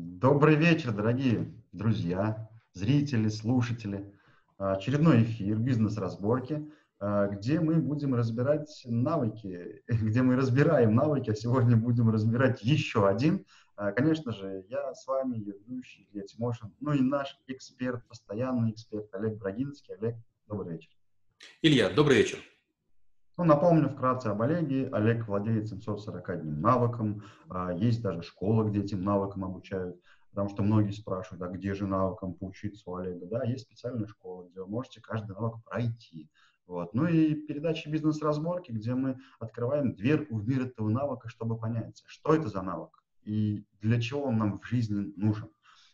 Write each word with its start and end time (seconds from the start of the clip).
Добрый 0.00 0.54
вечер, 0.54 0.92
дорогие 0.92 1.52
друзья, 1.72 2.48
зрители, 2.72 3.28
слушатели. 3.28 4.14
Очередной 4.56 5.24
эфир 5.24 5.58
«Бизнес-разборки», 5.58 6.70
где 7.00 7.58
мы 7.58 7.80
будем 7.80 8.14
разбирать 8.14 8.80
навыки, 8.84 9.82
где 9.88 10.22
мы 10.22 10.36
разбираем 10.36 10.94
навыки, 10.94 11.30
а 11.30 11.34
сегодня 11.34 11.76
будем 11.76 12.10
разбирать 12.10 12.62
еще 12.62 13.08
один. 13.08 13.44
Конечно 13.74 14.30
же, 14.30 14.64
я 14.68 14.94
с 14.94 15.04
вами, 15.04 15.38
ведущий 15.40 16.08
Илья 16.12 16.22
Тимошин, 16.22 16.72
ну 16.78 16.92
и 16.92 17.00
наш 17.00 17.36
эксперт, 17.48 18.06
постоянный 18.06 18.70
эксперт 18.70 19.12
Олег 19.16 19.36
Брагинский. 19.38 19.96
Олег, 19.96 20.14
добрый 20.46 20.74
вечер. 20.74 20.90
Илья, 21.60 21.90
добрый 21.90 22.18
вечер. 22.18 22.38
Ну, 23.38 23.44
напомню 23.44 23.88
вкратце 23.88 24.26
об 24.26 24.42
Олеге. 24.42 24.88
Олег 24.88 25.28
владеет 25.28 25.68
741 25.68 26.60
навыком. 26.60 27.22
А, 27.48 27.72
есть 27.72 28.02
даже 28.02 28.22
школа, 28.22 28.64
где 28.64 28.80
этим 28.80 29.04
навыкам 29.04 29.44
обучают. 29.44 29.96
Потому 30.30 30.48
что 30.48 30.64
многие 30.64 30.90
спрашивают, 30.90 31.42
а 31.42 31.46
где 31.46 31.72
же 31.72 31.86
навыкам 31.86 32.34
поучиться 32.34 32.82
у 32.90 32.96
Олега? 32.96 33.26
Да, 33.26 33.44
есть 33.44 33.66
специальная 33.66 34.08
школа, 34.08 34.48
где 34.48 34.60
вы 34.60 34.66
можете 34.66 35.00
каждый 35.00 35.36
навык 35.36 35.62
пройти. 35.64 36.28
Вот. 36.66 36.92
Ну 36.94 37.06
и 37.06 37.34
передача 37.34 37.88
«Бизнес-разборки», 37.88 38.72
где 38.72 38.96
мы 38.96 39.18
открываем 39.38 39.94
дверь 39.94 40.26
в 40.28 40.48
мир 40.48 40.62
этого 40.62 40.88
навыка, 40.88 41.28
чтобы 41.28 41.56
понять, 41.56 42.02
что 42.08 42.34
это 42.34 42.48
за 42.48 42.62
навык 42.62 43.04
и 43.22 43.64
для 43.80 44.00
чего 44.00 44.24
он 44.24 44.38
нам 44.38 44.58
в 44.58 44.66
жизни 44.66 45.12
нужен. 45.16 45.48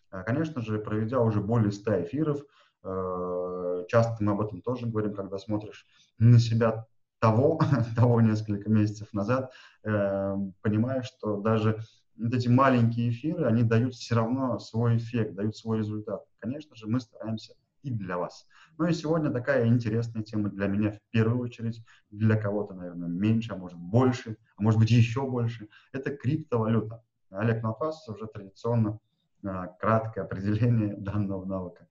А, 0.08 0.22
конечно 0.22 0.62
же, 0.62 0.78
проведя 0.78 1.20
уже 1.20 1.42
более 1.42 1.72
100 1.72 2.04
эфиров, 2.04 2.40
э, 2.84 3.84
часто 3.88 4.24
мы 4.24 4.32
об 4.32 4.40
этом 4.40 4.62
тоже 4.62 4.86
говорим, 4.86 5.14
когда 5.14 5.36
смотришь 5.36 5.86
на 6.18 6.38
себя 6.38 6.86
того, 7.24 7.58
того 7.96 8.20
несколько 8.20 8.68
месяцев 8.68 9.08
назад, 9.14 9.50
э, 9.82 10.36
понимая, 10.60 11.02
что 11.02 11.40
даже 11.40 11.80
вот 12.18 12.34
эти 12.34 12.48
маленькие 12.48 13.08
эфиры, 13.08 13.46
они 13.46 13.62
дают 13.62 13.94
все 13.94 14.14
равно 14.14 14.58
свой 14.58 14.98
эффект, 14.98 15.34
дают 15.34 15.56
свой 15.56 15.78
результат. 15.78 16.22
Конечно 16.38 16.76
же, 16.76 16.86
мы 16.86 17.00
стараемся 17.00 17.54
и 17.82 17.90
для 17.90 18.18
вас. 18.18 18.46
Ну 18.76 18.86
и 18.86 18.92
сегодня 18.92 19.30
такая 19.30 19.66
интересная 19.66 20.22
тема 20.22 20.50
для 20.50 20.66
меня 20.66 20.92
в 20.92 21.00
первую 21.12 21.40
очередь, 21.40 21.82
для 22.10 22.36
кого-то, 22.36 22.74
наверное, 22.74 23.08
меньше, 23.08 23.54
а 23.54 23.56
может 23.56 23.78
больше, 23.78 24.36
а 24.56 24.62
может 24.62 24.78
быть 24.78 24.90
еще 24.90 25.22
больше. 25.22 25.68
Это 25.92 26.14
криптовалюта. 26.14 27.02
Олег 27.30 27.62
Нафас 27.62 28.06
уже 28.06 28.26
традиционно 28.26 29.00
э, 29.42 29.48
краткое 29.80 30.24
определение 30.24 30.94
данного 30.94 31.46
навыка. 31.46 31.88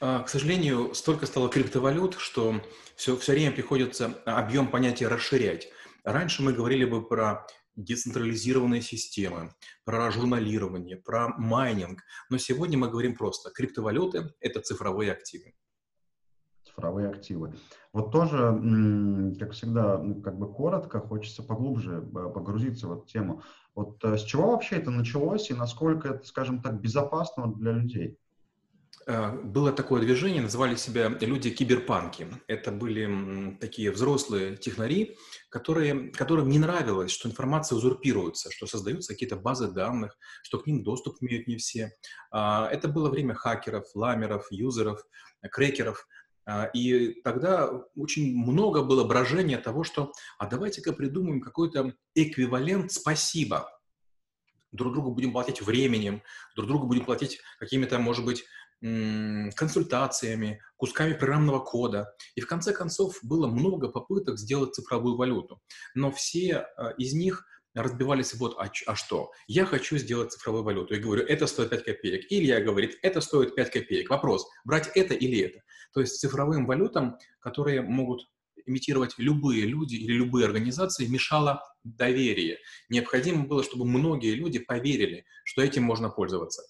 А, 0.00 0.22
к 0.22 0.28
сожалению, 0.28 0.94
столько 0.94 1.26
стало 1.26 1.48
криптовалют, 1.48 2.16
что 2.18 2.60
все, 2.96 3.16
все 3.16 3.32
время 3.32 3.52
приходится 3.52 4.18
объем 4.24 4.68
понятия 4.68 5.08
расширять. 5.08 5.68
Раньше 6.04 6.42
мы 6.42 6.52
говорили 6.52 6.84
бы 6.84 7.06
про 7.06 7.46
децентрализированные 7.76 8.82
системы, 8.82 9.54
про 9.84 10.10
журналирование, 10.10 10.96
про 10.96 11.28
майнинг, 11.38 12.02
но 12.28 12.38
сегодня 12.38 12.78
мы 12.78 12.88
говорим 12.88 13.14
просто, 13.14 13.50
криптовалюты– 13.50 14.34
это 14.40 14.60
цифровые 14.60 15.12
активы. 15.12 15.54
Цифровые 16.64 17.08
активы. 17.08 17.54
Вот 17.92 18.12
тоже, 18.12 18.38
как 19.38 19.52
всегда, 19.52 19.98
ну, 19.98 20.22
как 20.22 20.38
бы 20.38 20.52
коротко, 20.52 21.00
хочется 21.00 21.42
поглубже 21.42 21.98
э, 21.98 22.02
погрузиться 22.02 22.88
в 22.88 22.92
эту 22.92 23.06
тему. 23.06 23.42
Вот 23.74 24.02
э, 24.04 24.16
с 24.16 24.22
чего 24.22 24.52
вообще 24.52 24.76
это 24.76 24.90
началось 24.90 25.50
и 25.50 25.54
насколько 25.54 26.08
это, 26.08 26.26
скажем 26.26 26.62
так, 26.62 26.80
безопасно 26.80 27.52
для 27.52 27.72
людей? 27.72 28.18
Э, 29.06 29.32
было 29.32 29.72
такое 29.72 30.00
движение, 30.00 30.42
называли 30.42 30.76
себя 30.76 31.08
люди 31.08 31.50
киберпанки. 31.50 32.26
Это 32.46 32.70
были 32.70 33.56
такие 33.60 33.90
взрослые 33.90 34.56
технари, 34.56 35.16
которые, 35.50 36.10
которым 36.10 36.48
не 36.48 36.58
нравилось, 36.58 37.10
что 37.10 37.28
информация 37.28 37.76
узурпируется, 37.76 38.50
что 38.50 38.66
создаются 38.66 39.12
какие-то 39.12 39.36
базы 39.36 39.70
данных, 39.70 40.16
что 40.42 40.58
к 40.58 40.66
ним 40.66 40.82
доступ 40.82 41.16
имеют 41.20 41.46
не 41.48 41.56
все. 41.56 41.92
А, 42.30 42.68
это 42.70 42.88
было 42.88 43.10
время 43.10 43.34
хакеров, 43.34 43.84
ламеров, 43.94 44.46
юзеров, 44.50 45.04
крекеров. 45.50 46.06
А, 46.44 46.66
и 46.72 47.20
тогда 47.22 47.70
очень 47.96 48.36
много 48.36 48.82
было 48.82 49.04
брожения 49.04 49.58
того, 49.58 49.84
что 49.84 50.12
«а 50.38 50.46
давайте-ка 50.46 50.92
придумаем 50.92 51.40
какой-то 51.40 51.94
эквивалент 52.14 52.92
«спасибо». 52.92 53.68
Друг 54.72 54.94
другу 54.94 55.10
будем 55.12 55.32
платить 55.32 55.60
временем, 55.60 56.22
друг 56.56 56.66
другу 56.66 56.86
будем 56.86 57.04
платить 57.04 57.40
какими-то, 57.58 57.98
может 57.98 58.24
быть, 58.24 58.42
консультациями, 58.82 60.60
кусками 60.76 61.12
программного 61.12 61.60
кода. 61.60 62.12
И 62.34 62.40
в 62.40 62.46
конце 62.46 62.72
концов 62.72 63.18
было 63.22 63.46
много 63.46 63.88
попыток 63.88 64.38
сделать 64.38 64.74
цифровую 64.74 65.16
валюту. 65.16 65.60
Но 65.94 66.10
все 66.10 66.66
а, 66.76 66.90
из 66.98 67.12
них 67.12 67.46
разбивались 67.74 68.34
вот, 68.34 68.56
а, 68.58 68.70
а 68.86 68.96
что? 68.96 69.30
Я 69.46 69.66
хочу 69.66 69.96
сделать 69.98 70.32
цифровую 70.32 70.64
валюту. 70.64 70.94
Я 70.94 71.00
говорю, 71.00 71.24
это 71.24 71.46
стоит 71.46 71.70
5 71.70 71.84
копеек. 71.84 72.32
Или 72.32 72.46
я 72.46 72.60
говорит, 72.60 72.98
это 73.02 73.20
стоит 73.20 73.54
5 73.54 73.70
копеек. 73.70 74.10
Вопрос, 74.10 74.46
брать 74.64 74.90
это 74.96 75.14
или 75.14 75.38
это? 75.38 75.60
То 75.94 76.00
есть 76.00 76.18
цифровым 76.18 76.66
валютам, 76.66 77.18
которые 77.38 77.82
могут 77.82 78.28
имитировать 78.66 79.14
любые 79.18 79.64
люди 79.64 79.94
или 79.94 80.12
любые 80.12 80.46
организации, 80.46 81.06
мешало 81.06 81.62
доверие. 81.84 82.58
Необходимо 82.88 83.46
было, 83.46 83.62
чтобы 83.62 83.84
многие 83.84 84.34
люди 84.34 84.58
поверили, 84.58 85.24
что 85.44 85.62
этим 85.62 85.84
можно 85.84 86.08
пользоваться. 86.10 86.62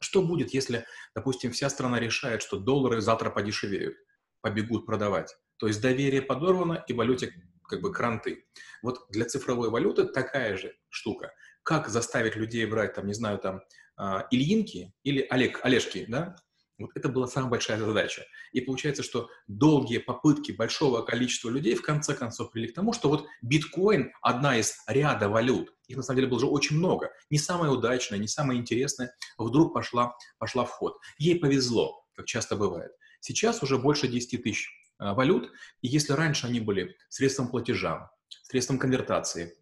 Что 0.00 0.22
будет, 0.22 0.52
если, 0.54 0.86
допустим, 1.14 1.52
вся 1.52 1.68
страна 1.70 1.98
решает, 2.00 2.42
что 2.42 2.58
доллары 2.58 3.00
завтра 3.00 3.30
подешевеют, 3.30 3.96
побегут 4.40 4.86
продавать? 4.86 5.36
То 5.58 5.66
есть 5.66 5.80
доверие 5.80 6.22
подорвано 6.22 6.84
и 6.86 6.92
валюте 6.92 7.32
как 7.68 7.80
бы 7.80 7.92
кранты. 7.92 8.46
Вот 8.82 9.06
для 9.10 9.24
цифровой 9.24 9.70
валюты 9.70 10.04
такая 10.04 10.56
же 10.56 10.74
штука. 10.88 11.32
Как 11.62 11.88
заставить 11.88 12.36
людей 12.36 12.64
брать, 12.66 12.94
там, 12.94 13.06
не 13.06 13.14
знаю, 13.14 13.38
там, 13.38 13.62
а, 13.96 14.26
Ильинки 14.30 14.92
или 15.02 15.26
Олег, 15.30 15.64
Олежки, 15.64 16.04
да, 16.08 16.36
вот 16.78 16.90
это 16.94 17.08
была 17.08 17.26
самая 17.26 17.50
большая 17.50 17.78
задача. 17.78 18.24
И 18.52 18.60
получается, 18.60 19.02
что 19.02 19.28
долгие 19.46 19.98
попытки 19.98 20.52
большого 20.52 21.02
количества 21.02 21.48
людей 21.48 21.74
в 21.74 21.82
конце 21.82 22.14
концов 22.14 22.50
привели 22.50 22.70
к 22.70 22.74
тому, 22.74 22.92
что 22.92 23.08
вот 23.08 23.26
биткоин– 23.42 24.12
одна 24.22 24.58
из 24.58 24.76
ряда 24.86 25.28
валют, 25.28 25.72
их 25.88 25.96
на 25.96 26.02
самом 26.02 26.18
деле 26.18 26.28
было 26.28 26.38
уже 26.38 26.46
очень 26.46 26.76
много, 26.76 27.10
не 27.30 27.38
самая 27.38 27.70
удачная, 27.70 28.18
не 28.18 28.28
самая 28.28 28.58
интересная, 28.58 29.14
вдруг 29.38 29.72
пошла, 29.72 30.16
пошла 30.38 30.64
в 30.64 30.70
ход. 30.70 30.98
Ей 31.18 31.38
повезло, 31.38 32.04
как 32.14 32.26
часто 32.26 32.56
бывает. 32.56 32.92
Сейчас 33.20 33.62
уже 33.62 33.78
больше 33.78 34.08
10 34.08 34.42
тысяч 34.42 34.70
а, 34.98 35.14
валют, 35.14 35.50
и 35.80 35.88
если 35.88 36.12
раньше 36.12 36.46
они 36.46 36.60
были 36.60 36.96
средством 37.08 37.48
платежа, 37.48 38.10
средством 38.42 38.78
конвертации, 38.78 39.54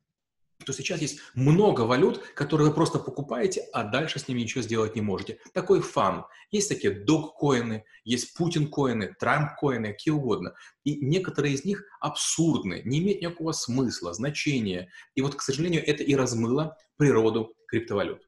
то 0.64 0.72
сейчас 0.72 1.00
есть 1.00 1.20
много 1.34 1.82
валют, 1.82 2.22
которые 2.34 2.68
вы 2.68 2.74
просто 2.74 2.98
покупаете, 2.98 3.66
а 3.72 3.84
дальше 3.84 4.18
с 4.18 4.28
ними 4.28 4.40
ничего 4.40 4.62
сделать 4.62 4.94
не 4.94 5.00
можете. 5.00 5.38
Такой 5.52 5.80
фан. 5.80 6.24
Есть 6.50 6.68
такие 6.68 6.92
док-коины, 6.92 7.84
есть 8.04 8.34
Путин-коины, 8.34 9.14
Трамп-коины, 9.18 9.92
какие 9.92 10.12
угодно. 10.12 10.54
И 10.84 10.96
некоторые 10.96 11.54
из 11.54 11.64
них 11.64 11.84
абсурдны, 12.00 12.82
не 12.84 12.98
имеют 12.98 13.22
никакого 13.22 13.52
смысла, 13.52 14.12
значения. 14.14 14.90
И 15.14 15.22
вот, 15.22 15.34
к 15.34 15.42
сожалению, 15.42 15.86
это 15.86 16.02
и 16.02 16.14
размыло 16.14 16.76
природу 16.96 17.54
криптовалют. 17.66 18.22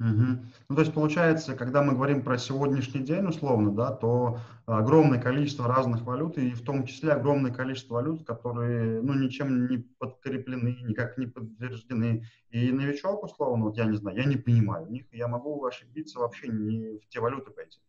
Угу. 0.00 0.26
Ну, 0.68 0.76
то 0.76 0.80
есть, 0.80 0.94
получается, 0.94 1.56
когда 1.56 1.82
мы 1.82 1.94
говорим 1.94 2.22
про 2.22 2.38
сегодняшний 2.38 3.00
день, 3.00 3.26
условно, 3.26 3.72
да, 3.72 3.90
то 3.90 4.38
огромное 4.66 5.20
количество 5.20 5.66
разных 5.66 6.02
валют, 6.02 6.38
и 6.38 6.52
в 6.52 6.62
том 6.62 6.86
числе 6.86 7.12
огромное 7.12 7.52
количество 7.52 7.94
валют, 7.94 8.24
которые, 8.24 9.02
ну, 9.02 9.14
ничем 9.14 9.66
не 9.66 9.78
подкреплены, 9.78 10.78
никак 10.82 11.18
не 11.18 11.26
подтверждены. 11.26 12.24
И 12.50 12.70
новичок, 12.70 13.24
условно, 13.24 13.64
вот 13.64 13.76
я 13.76 13.86
не 13.86 13.96
знаю, 13.96 14.16
я 14.16 14.24
не 14.24 14.36
понимаю 14.36 14.88
них, 14.88 15.06
я 15.10 15.26
могу 15.26 15.64
ошибиться 15.64 16.20
вообще 16.20 16.46
не 16.46 16.98
в 16.98 17.08
те 17.08 17.18
валюты 17.18 17.50
пойти. 17.50 17.80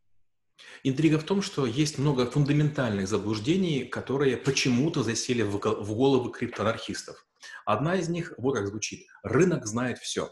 Интрига 0.84 1.20
в 1.20 1.24
том, 1.24 1.42
что 1.42 1.66
есть 1.66 2.00
много 2.00 2.26
фундаментальных 2.26 3.08
заблуждений, 3.08 3.86
которые 3.86 4.36
почему-то 4.36 5.04
засели 5.04 5.44
в 5.44 5.60
головы 5.60 6.32
криптоанархистов. 6.32 7.26
Одна 7.66 7.96
из 7.96 8.10
них, 8.10 8.34
вот 8.38 8.56
как 8.56 8.68
звучит, 8.68 9.06
рынок 9.24 9.66
знает 9.68 10.00
все. 10.00 10.30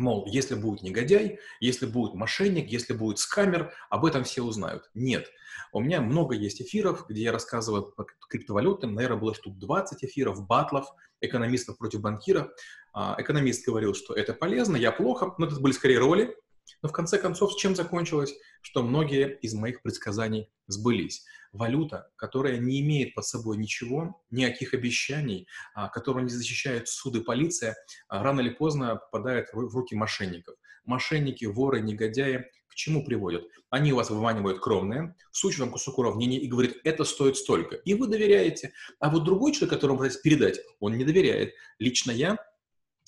Мол, 0.00 0.24
если 0.26 0.54
будет 0.54 0.82
негодяй, 0.82 1.40
если 1.60 1.84
будет 1.84 2.14
мошенник, 2.14 2.70
если 2.70 2.94
будет 2.94 3.18
скамер, 3.18 3.74
об 3.90 4.06
этом 4.06 4.24
все 4.24 4.42
узнают. 4.42 4.88
Нет. 4.94 5.26
У 5.74 5.80
меня 5.80 6.00
много 6.00 6.34
есть 6.34 6.62
эфиров, 6.62 7.04
где 7.06 7.24
я 7.24 7.32
рассказываю 7.32 7.82
по 7.82 8.06
криптовалютам. 8.30 8.94
Наверное, 8.94 9.18
было 9.18 9.34
штук 9.34 9.58
20 9.58 10.02
эфиров, 10.02 10.46
батлов, 10.46 10.86
экономистов 11.20 11.76
против 11.76 12.00
банкира. 12.00 12.50
А, 12.94 13.14
экономист 13.18 13.66
говорил, 13.66 13.92
что 13.92 14.14
это 14.14 14.32
полезно, 14.32 14.78
я 14.78 14.90
плохо. 14.90 15.34
Но 15.36 15.44
это 15.44 15.60
были 15.60 15.72
скорее 15.72 15.98
роли. 15.98 16.34
Но 16.82 16.88
в 16.88 16.92
конце 16.92 17.18
концов, 17.18 17.52
с 17.52 17.56
чем 17.56 17.74
закончилось? 17.76 18.34
Что 18.62 18.82
многие 18.82 19.38
из 19.42 19.54
моих 19.54 19.82
предсказаний 19.82 20.50
сбылись 20.66 21.24
валюта, 21.52 22.10
которая 22.16 22.58
не 22.58 22.80
имеет 22.80 23.14
под 23.14 23.24
собой 23.24 23.56
ничего, 23.56 24.22
никаких 24.30 24.74
обещаний, 24.74 25.48
а, 25.74 25.88
которую 25.88 26.24
не 26.24 26.30
защищает 26.30 26.88
суд 26.88 27.16
и 27.16 27.20
полиция, 27.20 27.76
а, 28.08 28.22
рано 28.22 28.40
или 28.40 28.50
поздно 28.50 28.96
попадает 28.96 29.48
в 29.52 29.74
руки 29.74 29.94
мошенников. 29.94 30.56
Мошенники, 30.84 31.44
воры, 31.44 31.80
негодяи 31.80 32.46
к 32.68 32.74
чему 32.74 33.04
приводят? 33.04 33.44
Они 33.68 33.92
у 33.92 33.96
вас 33.96 34.10
выманивают 34.10 34.60
кровное, 34.60 35.16
сучат 35.32 35.60
вам 35.60 35.70
кусок 35.72 35.98
уравнения 35.98 36.38
и 36.38 36.46
говорят, 36.46 36.74
это 36.84 37.04
стоит 37.04 37.36
столько. 37.36 37.76
И 37.76 37.94
вы 37.94 38.06
доверяете. 38.06 38.72
А 39.00 39.10
вот 39.10 39.24
другой 39.24 39.52
человек, 39.52 39.70
которому 39.70 39.98
пытаетесь 39.98 40.20
передать, 40.20 40.60
он 40.78 40.96
не 40.96 41.04
доверяет. 41.04 41.54
Лично 41.78 42.12
я 42.12 42.38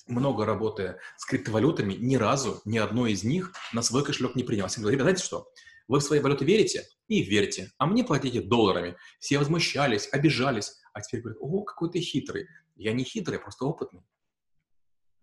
много 0.05 0.45
работая 0.45 0.99
с 1.17 1.25
криптовалютами, 1.25 1.93
ни 1.93 2.15
разу 2.15 2.61
ни 2.65 2.77
одной 2.77 3.13
из 3.13 3.23
них 3.23 3.53
на 3.73 3.81
свой 3.81 4.03
кошелек 4.03 4.35
не 4.35 4.43
принял. 4.43 4.67
Я 4.67 4.81
говорю, 4.81 4.93
ребята, 4.93 5.03
знаете 5.03 5.23
что? 5.23 5.47
Вы 5.87 5.99
в 5.99 6.03
свои 6.03 6.19
валюты 6.19 6.45
верите? 6.45 6.83
И 7.07 7.21
верьте. 7.21 7.71
А 7.77 7.85
мне 7.85 8.03
платите 8.03 8.41
долларами. 8.41 8.95
Все 9.19 9.37
возмущались, 9.37 10.09
обижались. 10.11 10.79
А 10.93 11.01
теперь 11.01 11.21
говорят, 11.21 11.39
о, 11.41 11.61
какой 11.63 11.91
ты 11.91 11.99
хитрый. 11.99 12.47
Я 12.75 12.93
не 12.93 13.03
хитрый, 13.03 13.37
я 13.37 13.41
просто 13.41 13.65
опытный. 13.65 14.01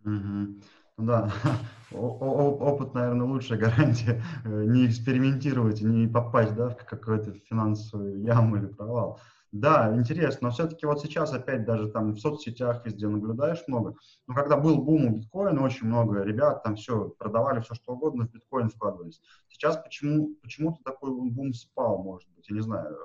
Угу. 0.04 0.62
Да, 0.98 1.32
опыт, 1.92 2.92
наверное, 2.92 3.26
лучшая 3.26 3.58
гарантия 3.58 4.22
э, 4.44 4.64
не 4.66 4.86
экспериментировать, 4.86 5.80
не 5.80 6.06
попасть 6.06 6.54
да, 6.54 6.68
в 6.68 6.76
какую-то 6.76 7.32
финансовую 7.48 8.22
яму 8.22 8.56
или 8.56 8.66
провал. 8.66 9.18
Да, 9.52 9.92
интересно, 9.96 10.48
но 10.48 10.54
все-таки 10.54 10.86
вот 10.86 11.00
сейчас 11.00 11.32
опять 11.32 11.64
даже 11.64 11.88
там 11.90 12.12
в 12.12 12.20
соцсетях 12.20 12.86
везде 12.86 13.08
наблюдаешь 13.08 13.64
много. 13.66 13.96
Но 14.28 14.34
когда 14.34 14.56
был 14.56 14.80
бум 14.80 15.06
у 15.06 15.16
биткоина, 15.16 15.60
очень 15.62 15.88
много 15.88 16.22
ребят 16.22 16.62
там 16.62 16.76
все 16.76 17.08
продавали, 17.18 17.60
все 17.60 17.74
что 17.74 17.94
угодно, 17.94 18.26
в 18.26 18.30
биткоин 18.30 18.68
вкладывались. 18.68 19.20
Сейчас 19.48 19.76
почему, 19.76 20.36
почему-то 20.40 20.84
такой 20.84 21.10
бум 21.10 21.52
спал, 21.52 22.00
может 22.00 22.28
быть, 22.30 22.48
я 22.48 22.54
не 22.54 22.62
знаю. 22.62 22.96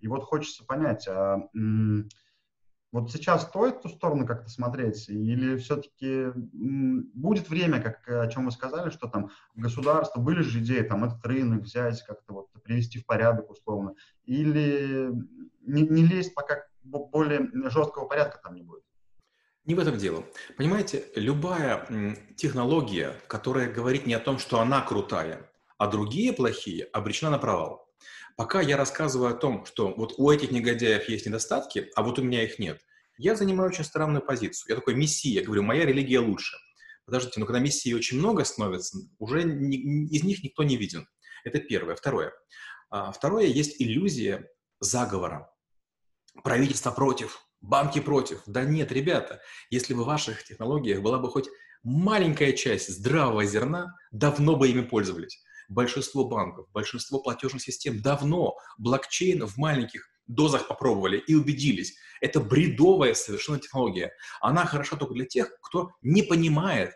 И 0.00 0.08
вот 0.08 0.24
хочется 0.24 0.64
понять, 0.64 1.08
а, 1.08 1.48
вот 2.90 3.12
сейчас 3.12 3.42
стоит 3.42 3.82
ту 3.82 3.88
сторону 3.90 4.26
как-то 4.26 4.48
смотреть, 4.48 5.08
или 5.10 5.56
все-таки 5.56 6.28
будет 6.34 7.50
время, 7.50 7.82
как 7.82 8.08
о 8.08 8.26
чем 8.28 8.46
вы 8.46 8.50
сказали, 8.50 8.88
что 8.90 9.08
там 9.08 9.30
государство, 9.54 10.20
были 10.20 10.40
же 10.40 10.60
идеи, 10.60 10.80
там 10.82 11.04
этот 11.04 11.24
рынок 11.26 11.64
взять, 11.64 12.02
как-то 12.04 12.32
вот 12.32 12.46
привести 12.62 12.98
в 12.98 13.06
порядок 13.06 13.50
условно, 13.50 13.94
или 14.24 15.12
не, 15.68 15.82
не 15.82 16.04
лезть, 16.04 16.34
пока 16.34 16.66
более 16.82 17.50
жесткого 17.70 18.06
порядка 18.06 18.40
там 18.42 18.54
не 18.54 18.62
будет? 18.62 18.82
Не 19.64 19.74
в 19.74 19.78
этом 19.78 19.98
дело. 19.98 20.24
Понимаете, 20.56 21.04
любая 21.14 21.86
технология, 22.36 23.14
которая 23.26 23.70
говорит 23.70 24.06
не 24.06 24.14
о 24.14 24.20
том, 24.20 24.38
что 24.38 24.60
она 24.60 24.80
крутая, 24.80 25.50
а 25.76 25.88
другие 25.88 26.32
плохие, 26.32 26.84
обречена 26.84 27.30
на 27.30 27.38
провал. 27.38 27.86
Пока 28.36 28.60
я 28.60 28.76
рассказываю 28.76 29.30
о 29.30 29.36
том, 29.36 29.66
что 29.66 29.92
вот 29.94 30.14
у 30.16 30.30
этих 30.30 30.52
негодяев 30.52 31.08
есть 31.08 31.26
недостатки, 31.26 31.90
а 31.96 32.02
вот 32.02 32.18
у 32.18 32.22
меня 32.22 32.44
их 32.44 32.58
нет, 32.58 32.80
я 33.18 33.34
занимаю 33.34 33.70
очень 33.70 33.84
странную 33.84 34.22
позицию. 34.22 34.70
Я 34.70 34.76
такой 34.76 34.94
мессия, 34.94 35.44
говорю, 35.44 35.64
моя 35.64 35.84
религия 35.84 36.20
лучше. 36.20 36.56
Подождите, 37.04 37.40
но 37.40 37.46
когда 37.46 37.58
мессии 37.58 37.92
очень 37.92 38.18
много 38.18 38.44
становится, 38.44 38.98
уже 39.18 39.42
ни, 39.42 39.76
из 40.08 40.22
них 40.22 40.42
никто 40.44 40.62
не 40.62 40.76
виден. 40.76 41.08
Это 41.42 41.58
первое. 41.58 41.96
Второе. 41.96 42.32
А, 42.90 43.10
второе, 43.12 43.46
есть 43.46 43.82
иллюзия 43.82 44.48
заговора. 44.80 45.50
Правительство 46.44 46.90
против, 46.90 47.40
банки 47.60 48.00
против. 48.00 48.42
Да 48.46 48.64
нет, 48.64 48.92
ребята, 48.92 49.40
если 49.70 49.94
бы 49.94 50.04
в 50.04 50.06
ваших 50.06 50.44
технологиях 50.44 51.02
была 51.02 51.18
бы 51.18 51.28
хоть 51.30 51.48
маленькая 51.82 52.52
часть 52.52 52.88
здравого 52.88 53.44
зерна, 53.44 53.94
давно 54.10 54.56
бы 54.56 54.68
ими 54.68 54.82
пользовались. 54.82 55.42
Большинство 55.68 56.24
банков, 56.24 56.68
большинство 56.72 57.20
платежных 57.20 57.62
систем 57.62 58.00
давно 58.00 58.56
блокчейн 58.78 59.46
в 59.46 59.56
маленьких 59.58 60.08
дозах 60.26 60.68
попробовали 60.68 61.18
и 61.18 61.34
убедились. 61.34 61.96
Это 62.20 62.40
бредовая 62.40 63.14
совершенно 63.14 63.58
технология. 63.58 64.12
Она 64.40 64.64
хороша 64.66 64.96
только 64.96 65.14
для 65.14 65.26
тех, 65.26 65.50
кто 65.60 65.90
не 66.02 66.22
понимает, 66.22 66.92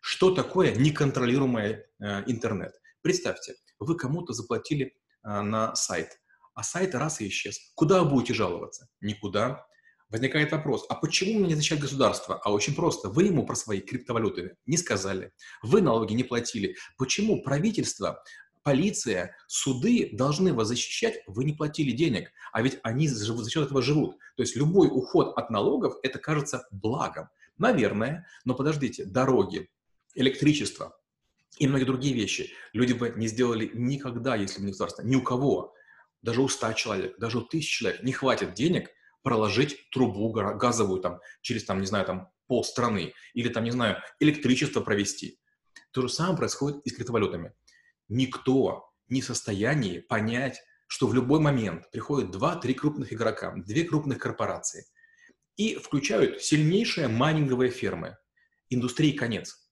что 0.00 0.34
такое 0.34 0.74
неконтролируемый 0.74 1.70
э, 1.72 2.22
интернет. 2.26 2.74
Представьте, 3.02 3.54
вы 3.78 3.96
кому-то 3.96 4.32
заплатили 4.32 4.86
э, 5.24 5.40
на 5.40 5.74
сайт, 5.74 6.20
а 6.54 6.62
сайт 6.62 6.94
раз 6.94 7.20
и 7.20 7.28
исчез. 7.28 7.58
Куда 7.74 8.02
вы 8.02 8.10
будете 8.10 8.34
жаловаться? 8.34 8.88
Никуда. 9.00 9.66
Возникает 10.10 10.52
вопрос, 10.52 10.84
а 10.88 10.94
почему 10.94 11.40
мне 11.40 11.48
не 11.48 11.54
защищать 11.54 11.80
государство? 11.80 12.40
А 12.44 12.52
очень 12.52 12.74
просто. 12.74 13.08
Вы 13.08 13.24
ему 13.24 13.46
про 13.46 13.56
свои 13.56 13.80
криптовалюты 13.80 14.56
не 14.66 14.76
сказали. 14.76 15.32
Вы 15.62 15.80
налоги 15.80 16.12
не 16.12 16.22
платили. 16.22 16.76
Почему 16.96 17.42
правительство, 17.42 18.22
полиция, 18.62 19.34
суды 19.48 20.10
должны 20.12 20.52
вас 20.52 20.68
защищать? 20.68 21.22
Вы 21.26 21.44
не 21.44 21.54
платили 21.54 21.90
денег. 21.90 22.30
А 22.52 22.62
ведь 22.62 22.78
они 22.82 23.08
за 23.08 23.50
счет 23.50 23.66
этого 23.66 23.82
живут. 23.82 24.16
То 24.36 24.42
есть 24.42 24.56
любой 24.56 24.88
уход 24.88 25.36
от 25.36 25.50
налогов, 25.50 25.96
это 26.02 26.18
кажется 26.18 26.68
благом. 26.70 27.28
Наверное, 27.58 28.26
но 28.44 28.54
подождите, 28.54 29.04
дороги, 29.04 29.68
электричество 30.14 30.96
и 31.58 31.66
многие 31.66 31.84
другие 31.84 32.14
вещи 32.14 32.52
люди 32.72 32.92
бы 32.92 33.12
не 33.16 33.28
сделали 33.28 33.70
никогда, 33.74 34.36
если 34.36 34.58
бы 34.58 34.66
не 34.66 34.72
государство. 34.72 35.02
Ни 35.02 35.16
у 35.16 35.22
кого. 35.22 35.74
Даже 36.24 36.42
у 36.42 36.48
ста 36.48 36.74
человек, 36.74 37.18
даже 37.18 37.38
у 37.38 37.42
тысяч 37.42 37.78
человек 37.78 38.02
не 38.02 38.12
хватит 38.12 38.54
денег– 38.54 38.90
проложить 39.24 39.90
трубу 39.90 40.30
газовую 40.30 41.00
там 41.00 41.18
через, 41.40 41.64
там, 41.64 41.80
не 41.80 41.86
знаю, 41.86 42.04
там 42.04 42.28
полстраны, 42.46 43.14
или 43.32 43.48
там, 43.48 43.64
не 43.64 43.70
знаю, 43.70 43.96
электричество 44.20 44.82
провести. 44.82 45.40
То 45.90 46.02
же 46.02 46.08
самое 46.10 46.36
происходит 46.36 46.82
и 46.84 46.90
с 46.90 46.94
криптовалютами. 46.94 47.52
Никто 48.08 48.92
не 49.08 49.22
в 49.22 49.24
состоянии 49.24 50.00
понять, 50.00 50.60
что 50.86 51.06
в 51.06 51.14
любой 51.14 51.40
момент 51.40 51.90
приходят 51.90 52.30
два-три 52.30 52.74
крупных 52.74 53.12
игрока, 53.14 53.54
две 53.56 53.84
крупных 53.84 54.18
корпорации 54.18 54.86
и 55.56 55.76
включают 55.76 56.42
сильнейшие 56.42 57.08
майнинговые 57.08 57.70
фермы. 57.70 58.18
Индустрии 58.68 59.12
конец. 59.12 59.70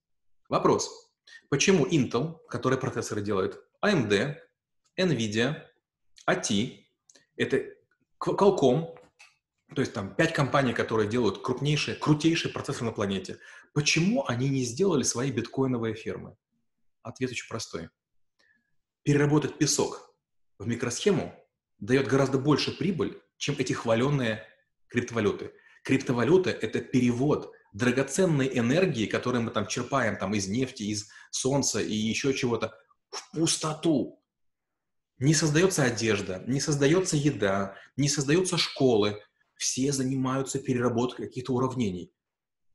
Вопрос. 0.49 1.13
Почему 1.51 1.87
Intel, 1.87 2.39
который 2.49 2.79
процессоры 2.79 3.21
делает, 3.21 3.61
AMD, 3.85 4.37
NVIDIA, 4.99 5.63
AT, 6.29 6.79
это 7.37 7.65
Qualcomm, 8.21 8.97
то 9.75 9.81
есть 9.81 9.93
там 9.93 10.15
пять 10.15 10.33
компаний, 10.33 10.73
которые 10.73 11.09
делают 11.09 11.43
крупнейшие, 11.43 11.97
крутейшие 11.97 12.53
процессоры 12.53 12.87
на 12.87 12.93
планете. 12.93 13.39
Почему 13.73 14.25
они 14.27 14.49
не 14.49 14.65
сделали 14.65 15.03
свои 15.03 15.31
биткоиновые 15.31 15.95
фермы? 15.95 16.37
Ответ 17.03 17.31
очень 17.31 17.49
простой. 17.49 17.89
Переработать 19.03 19.59
песок 19.59 20.15
в 20.59 20.67
микросхему 20.67 21.35
дает 21.79 22.07
гораздо 22.07 22.39
больше 22.39 22.77
прибыль, 22.77 23.21
чем 23.39 23.57
эти 23.59 23.73
хваленные 23.73 24.47
криптовалюты. 24.89 25.53
Криптовалюта– 25.83 26.51
это 26.51 26.81
перевод 26.81 27.53
драгоценной 27.73 28.57
энергии, 28.57 29.07
которую 29.07 29.43
мы 29.43 29.51
там 29.51 29.67
черпаем 29.67 30.17
там, 30.17 30.35
из 30.35 30.47
нефти, 30.47 30.85
из 30.85 31.09
солнца 31.31 31.81
и 31.81 31.95
еще 31.95 32.35
чего-то, 32.35 32.79
в 33.11 33.33
пустоту. 33.33 34.22
Не 35.23 35.35
создается 35.35 35.85
одежда, 35.85 36.43
не 36.49 36.59
создается 36.59 37.17
еда, 37.17 37.77
не 37.97 38.09
создаются 38.09 38.59
школы, 38.59 39.23
все 39.55 39.93
занимаются 39.93 40.59
переработкой 40.59 41.29
каких-то 41.29 41.53
уравнений. 41.53 42.13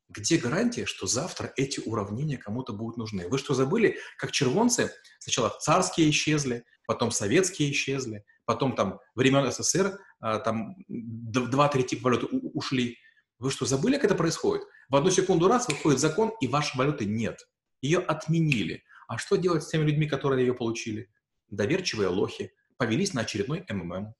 Где 0.08 0.38
гарантия, 0.38 0.86
что 0.86 1.06
завтра 1.06 1.52
эти 1.56 1.80
уравнения 1.80 2.38
кому-то 2.38 2.72
будут 2.72 2.96
нужны? 2.96 3.28
Вы 3.28 3.36
что, 3.36 3.52
забыли, 3.52 3.98
как 4.16 4.32
червонцы 4.32 4.90
сначала 5.18 5.54
царские 5.60 6.08
исчезли, 6.08 6.64
потом 6.86 7.10
советские 7.10 7.70
исчезли, 7.70 8.24
потом 8.46 8.74
там 8.74 8.98
времен 9.14 9.52
СССР 9.52 9.98
а, 10.18 10.38
там 10.38 10.74
два-три 10.88 11.84
типа 11.84 12.04
валют 12.04 12.30
ушли. 12.54 12.96
Вы 13.38 13.50
что, 13.50 13.66
забыли, 13.66 13.96
как 13.96 14.04
это 14.04 14.14
происходит? 14.14 14.66
В 14.88 14.96
одну 14.96 15.10
секунду 15.10 15.48
раз 15.48 15.68
выходит 15.68 16.00
закон, 16.00 16.32
и 16.40 16.46
вашей 16.46 16.78
валюты 16.78 17.04
нет. 17.04 17.46
Ее 17.82 17.98
отменили. 17.98 18.84
А 19.06 19.18
что 19.18 19.36
делать 19.36 19.64
с 19.64 19.68
теми 19.68 19.84
людьми, 19.84 20.08
которые 20.08 20.46
ее 20.46 20.54
получили? 20.54 21.10
Доверчивые 21.50 22.08
лохи 22.08 22.52
повелись 22.76 23.14
на 23.14 23.22
очередной 23.22 23.64
МММ. 23.68 24.14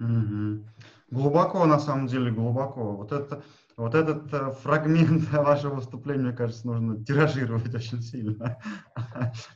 Угу. 0.00 0.68
Глубоко, 1.10 1.66
на 1.66 1.78
самом 1.78 2.06
деле, 2.06 2.30
глубоко. 2.30 2.96
Вот, 2.96 3.12
это, 3.12 3.42
вот 3.78 3.94
этот 3.94 4.34
э, 4.34 4.50
фрагмент 4.50 5.30
вашего 5.32 5.76
выступления, 5.76 6.24
мне 6.24 6.32
кажется, 6.32 6.66
нужно 6.66 7.02
тиражировать 7.04 7.72
очень 7.74 8.02
сильно. 8.02 8.58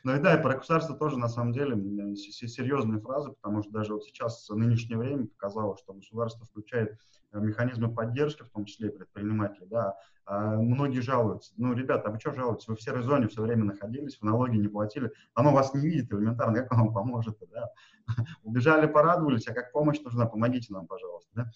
Но 0.05 0.14
и 0.14 0.21
да, 0.21 0.38
и 0.38 0.43
про 0.43 0.55
государство 0.55 0.97
тоже, 0.97 1.19
на 1.19 1.29
самом 1.29 1.52
деле, 1.52 2.14
серьезные 2.14 3.00
фразы, 3.00 3.33
потому 3.33 3.62
что 3.62 3.73
даже 3.73 3.95
вот 3.95 4.05
сейчас 4.05 4.49
нынешнее 4.49 4.97
время 4.97 5.26
показало, 5.26 5.76
что 5.76 5.93
государство 5.93 6.47
включает 6.47 6.97
э, 7.33 7.41
механизмы 7.41 7.93
поддержки, 7.93 8.45
в 8.45 8.50
том 8.50 8.64
числе 8.64 8.91
и 8.91 8.97
предпринимателей, 8.97 9.67
да, 9.67 9.97
а 10.25 10.57
многие 10.57 11.00
жалуются. 11.00 11.52
Ну, 11.57 11.73
ребята, 11.73 12.09
а 12.09 12.12
вы 12.12 12.21
что 12.21 12.33
жалуетесь? 12.33 12.69
Вы 12.69 12.76
в 12.76 12.81
серой 12.81 13.02
зоне 13.02 13.26
все 13.26 13.43
время 13.43 13.64
находились, 13.64 14.19
в 14.19 14.23
налоги 14.23 14.57
не 14.57 14.69
платили, 14.69 15.11
оно 15.35 15.52
вас 15.52 15.75
не 15.75 15.81
видит 15.81 16.12
элементарно, 16.12 16.61
как 16.61 16.79
вам 16.79 16.95
поможет, 16.95 17.38
да? 17.52 17.71
Убежали, 18.45 18.87
порадовались, 18.87 19.49
а 19.49 19.52
как 19.52 19.73
помощь 19.73 20.00
нужна, 20.00 20.26
помогите 20.26 20.73
нам, 20.73 20.87
пожалуйста, 20.87 21.31
да? 21.35 21.50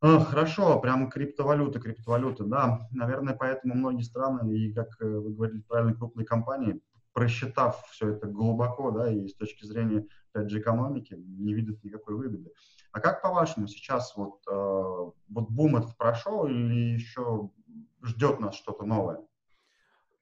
Хорошо, 0.00 0.78
прям 0.78 1.10
криптовалюты, 1.10 1.80
криптовалюты, 1.80 2.44
да, 2.44 2.88
наверное, 2.92 3.34
поэтому 3.34 3.74
многие 3.74 4.02
страны 4.02 4.56
и, 4.56 4.72
как 4.72 4.90
э, 5.00 5.04
вы 5.04 5.32
говорили 5.32 5.60
правильно, 5.62 5.94
крупные 5.94 6.24
компании, 6.24 6.80
просчитав 7.12 7.84
все 7.90 8.10
это 8.10 8.28
глубоко, 8.28 8.92
да, 8.92 9.10
и 9.12 9.26
с 9.26 9.34
точки 9.34 9.64
зрения, 9.64 10.06
опять 10.32 10.50
же, 10.50 10.60
экономики, 10.60 11.14
не 11.18 11.52
видят 11.52 11.82
никакой 11.82 12.14
выгоды. 12.14 12.52
А 12.92 13.00
как 13.00 13.22
по-вашему 13.22 13.66
сейчас 13.66 14.14
вот, 14.14 14.40
э, 14.48 14.52
вот 14.52 15.50
бум 15.50 15.76
этот 15.76 15.96
прошел 15.96 16.46
или 16.46 16.94
еще 16.94 17.50
ждет 18.02 18.38
нас 18.38 18.54
что-то 18.54 18.86
новое? 18.86 19.16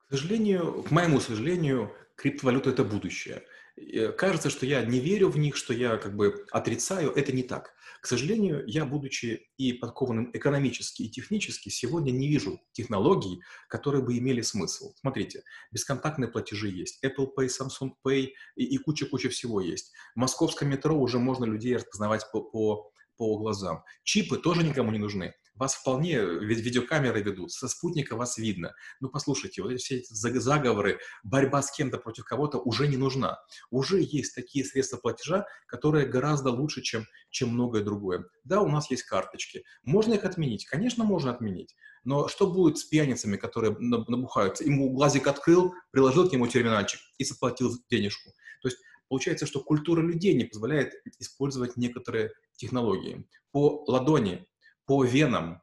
К 0.09 0.12
сожалению, 0.12 0.85
к 0.85 0.90
моему 0.90 1.21
сожалению, 1.21 1.92
криптовалюта– 2.14 2.71
это 2.71 2.83
будущее. 2.83 3.42
Э, 3.76 4.12
кажется, 4.12 4.50
что 4.50 4.66
я 4.66 4.85
не 4.85 5.00
верю 5.00 5.28
в 5.28 5.38
них, 5.38 5.56
что 5.56 5.73
я 5.75 5.97
как 5.97 6.16
бы 6.16 6.47
отрицаю. 6.50 7.12
Это 7.12 7.33
не 7.33 7.42
так. 7.42 7.75
К 8.00 8.06
сожалению, 8.06 8.62
я, 8.66 8.85
будучи 8.85 9.49
и 9.56 9.73
подкованным 9.73 10.30
экономически 10.33 11.02
и 11.02 11.11
технически, 11.11 11.68
сегодня 11.68 12.11
не 12.11 12.28
вижу 12.28 12.61
технологий, 12.73 13.40
которые 13.68 14.02
бы 14.02 14.16
имели 14.16 14.42
смысл. 14.42 14.92
Смотрите, 15.00 15.42
бесконтактные 15.73 16.28
платежи 16.28 16.68
есть, 16.68 17.04
Apple 17.04 17.28
Pay, 17.37 17.49
Samsung 17.49 17.90
Pay 18.06 18.28
и 18.54 18.78
куча-куча 18.78 19.28
всего 19.28 19.61
есть. 19.61 19.92
В 20.14 20.18
московском 20.18 20.68
метро 20.68 20.97
уже 20.97 21.18
можно 21.18 21.45
людей 21.45 21.75
распознавать 21.75 22.30
по, 22.33 22.42
по, 22.42 22.92
по 23.16 23.38
глазам. 23.38 23.83
Чипы 24.04 24.37
тоже 24.37 24.62
никому 24.62 24.92
не 24.92 24.99
нужны 24.99 25.35
вас 25.56 25.75
вполне 25.75 26.20
видеокамеры 26.20 27.22
ведут, 27.22 27.52
со 27.52 27.68
спутника 27.68 28.16
вас 28.16 28.38
видно. 28.38 28.75
Ну, 29.00 29.08
послушайте, 29.08 29.62
вот 29.62 29.72
эти 29.72 29.82
все 29.82 29.96
эти 29.98 30.12
заговоры, 30.12 30.98
борьба 31.25 31.62
с 31.62 31.70
кем-то 31.70 31.98
против 31.98 32.25
кого-то 32.25 32.58
уже 32.58 32.88
не 32.88 32.96
нужна. 32.96 33.38
Уже 33.70 34.00
есть 34.00 34.34
такие 34.34 34.64
средства 34.64 34.98
платежа, 34.98 35.46
которые 35.66 36.06
гораздо 36.06 36.50
лучше, 36.50 36.82
чем, 36.82 37.06
чем 37.30 37.50
многое 37.50 37.82
другое. 37.82 38.26
Да, 38.44 38.60
у 38.60 38.68
нас 38.68 38.90
есть 38.90 39.04
карточки. 39.04 39.64
Можно 39.82 40.14
их 40.14 40.25
отменить? 40.25 40.66
Конечно, 40.66 41.04
можно 41.04 41.32
отменить. 41.32 41.75
Но 42.04 42.28
что 42.28 42.48
будет 42.48 42.78
с 42.78 42.84
пьяницами, 42.84 43.36
которые 43.36 43.76
набухаются? 43.78 44.64
Ему 44.64 44.92
глазик 44.92 45.26
открыл, 45.26 45.75
приложил 45.90 46.28
к 46.28 46.32
нему 46.32 46.46
терминальчик 46.46 47.00
и 47.18 47.25
заплатил 47.25 47.72
денежку. 47.90 48.30
То 48.62 48.68
есть 48.68 48.78
получается, 49.08 49.46
что 49.46 49.60
культура 49.60 50.02
людей 50.02 50.34
не 50.34 50.44
позволяет 50.44 50.92
использовать 51.18 51.76
некоторые 51.76 52.32
технологии. 52.56 53.26
По 53.50 53.84
ладони 53.90 54.46
по 54.87 55.05
венам, 55.05 55.62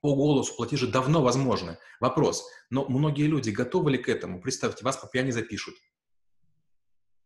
по 0.00 0.14
голосу 0.14 0.54
платежи 0.56 0.86
давно 0.86 1.22
возможны. 1.22 1.78
Вопрос, 2.00 2.46
но 2.70 2.86
многие 2.88 3.26
люди 3.26 3.50
готовы 3.50 3.92
ли 3.92 3.98
к 3.98 4.08
этому? 4.08 4.40
Представьте, 4.40 4.84
вас 4.84 4.96
по 4.96 5.06
пьяни 5.06 5.30
запишут. 5.30 5.74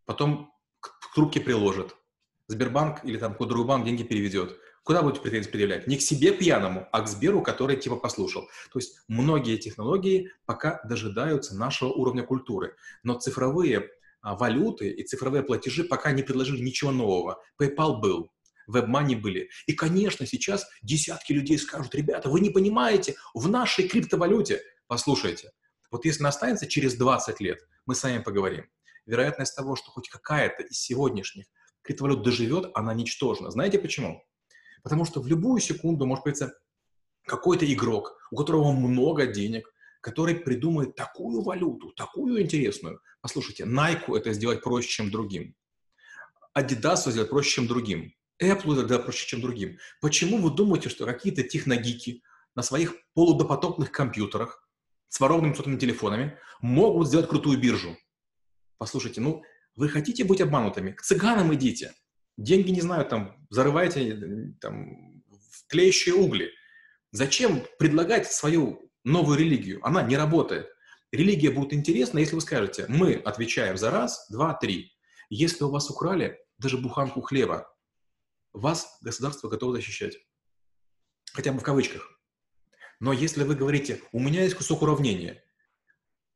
Потом 0.07 0.53
к 0.81 1.15
трубке 1.15 1.41
приложат. 1.41 1.97
Сбербанк 2.47 3.05
или 3.05 3.17
там 3.17 3.33
какой 3.33 3.49
другой 3.49 3.67
банк 3.67 3.87
деньги 3.87 4.03
переведет. 4.03 4.59
Куда 4.83 5.03
будете 5.03 5.23
претензии 5.23 5.49
предъявлять? 5.49 5.87
Не 5.87 5.97
к 5.97 6.03
себе 6.03 6.33
пьяному, 6.33 6.87
а 6.93 7.01
к 7.01 7.09
Сберу, 7.09 7.41
который 7.41 7.77
типа 7.79 7.97
послушал. 7.97 8.43
То 8.71 8.79
есть 8.79 9.01
многие 9.09 9.57
технологии 9.57 10.31
пока 10.45 10.83
дожидаются 10.85 11.57
нашего 11.57 11.89
уровня 11.89 12.23
культуры. 12.23 12.77
Но 13.03 13.19
цифровые 13.19 13.89
а, 14.21 14.37
валюты 14.37 14.91
и 14.91 15.03
цифровые 15.03 15.43
платежи 15.43 15.85
пока 15.85 16.13
не 16.13 16.23
предложили 16.23 16.61
ничего 16.61 16.91
нового. 16.91 17.43
PayPal 17.59 17.99
был, 17.99 18.31
веб-мани 18.67 19.17
были. 19.17 19.51
И, 19.67 19.73
конечно, 19.73 20.27
сейчас 20.27 20.67
десятки 20.83 21.33
людей 21.33 21.59
скажут, 21.59 21.95
ребята, 21.95 22.29
вы 22.29 22.41
не 22.41 22.51
понимаете, 22.51 23.15
в 23.35 23.49
нашей 23.49 23.89
криптовалюте, 23.89 24.63
послушайте, 24.87 25.51
вот 25.91 26.05
если 26.05 26.25
останется 26.25 26.67
через 26.67 26.95
20 26.95 27.41
лет, 27.41 27.61
мы 27.87 27.95
с 27.95 28.03
вами 28.03 28.19
поговорим, 28.19 28.67
вероятность 29.07 29.55
того, 29.55 29.77
что 29.77 29.91
хоть 29.91 30.09
какая-то 30.09 30.65
из 30.65 30.81
сегодняшних 30.81 31.47
криптовалют 31.83 32.23
доживет, 32.23 32.71
она 32.75 32.95
ничтожна. 32.95 33.51
Знаете 33.51 33.79
почему? 33.79 34.25
Потому 34.83 35.05
что 35.05 35.21
в 35.21 35.27
любую 35.27 35.61
секунду 35.61 36.07
может 36.07 36.25
появиться 36.25 36.53
какой-то 37.27 37.71
игрок, 37.73 38.17
у 38.31 38.37
которого 38.37 38.73
много 38.73 39.27
денег, 39.27 39.73
который 40.01 40.35
придумает 40.35 40.95
такую 40.97 41.41
валюту, 41.43 41.93
такую 41.93 42.43
интересную. 42.43 43.01
Послушайте, 43.23 43.65
Nike 43.65 44.15
это 44.17 44.33
сделать 44.33 44.63
проще, 44.63 44.89
чем 44.89 45.11
другим. 45.11 45.55
Adidas 46.57 47.11
сделать 47.11 47.31
проще, 47.31 47.51
чем 47.51 47.67
другим. 47.67 48.13
Apple 48.43 48.77
тогда 48.77 48.99
проще, 48.99 49.27
чем 49.27 49.41
другим. 49.41 49.79
Почему 50.01 50.39
вы 50.39 50.51
думаете, 50.51 50.89
что 50.89 51.07
какие-то 51.07 51.43
техногики 51.43 52.23
на 52.55 52.63
своих 52.63 52.95
полудопотопных 53.15 53.93
компьютерах 53.93 54.69
с 55.09 55.21
ворованными 55.21 55.55
сотовыми 55.55 55.79
телефонами 55.79 56.39
могут 56.61 57.09
сделать 57.09 57.29
крутую 57.29 57.59
биржу? 57.59 57.97
Послушайте, 58.79 59.21
ну, 59.21 59.43
вы 59.77 59.89
хотите 59.89 60.25
быть 60.25 60.41
обманутыми? 60.41 60.93
К 60.93 61.03
цыганам 61.03 61.55
идите. 61.55 61.95
Деньги, 62.37 62.71
не 62.71 62.81
знаю, 62.81 63.07
там, 63.07 63.47
зарывайте 63.51 64.55
там, 64.61 65.23
в 65.29 65.67
тлеющие 65.69 66.15
угли. 66.15 66.51
Зачем 67.13 67.65
предлагать 67.79 68.31
свою 68.31 68.91
новую 69.05 69.39
религию? 69.39 69.81
Она 69.87 70.03
не 70.03 70.17
работает. 70.17 70.69
Религия 71.13 71.51
будет 71.51 71.73
интересна, 71.73 72.19
если 72.19 72.35
вы 72.35 72.41
скажете, 72.41 72.87
мы 72.89 73.15
отвечаем 73.15 73.77
за 73.77 73.93
раз, 73.93 74.27
два, 74.31 74.55
три. 74.55 74.93
Если 75.31 75.63
у 75.63 75.71
вас 75.71 75.89
украли 75.91 76.37
даже 76.59 76.77
буханку 76.77 77.21
хлеба, 77.21 77.73
вас 78.55 78.99
государство 79.03 79.49
готово 79.49 79.75
защищать. 79.75 80.17
Хотя 81.33 81.53
бы 81.53 81.59
в 81.59 81.65
кавычках. 81.65 82.19
Но 83.01 83.13
если 83.13 83.43
вы 83.43 83.57
говорите, 83.57 84.01
у 84.13 84.21
меня 84.21 84.45
есть 84.45 84.55
кусок 84.55 84.83
уравнения, 84.83 85.45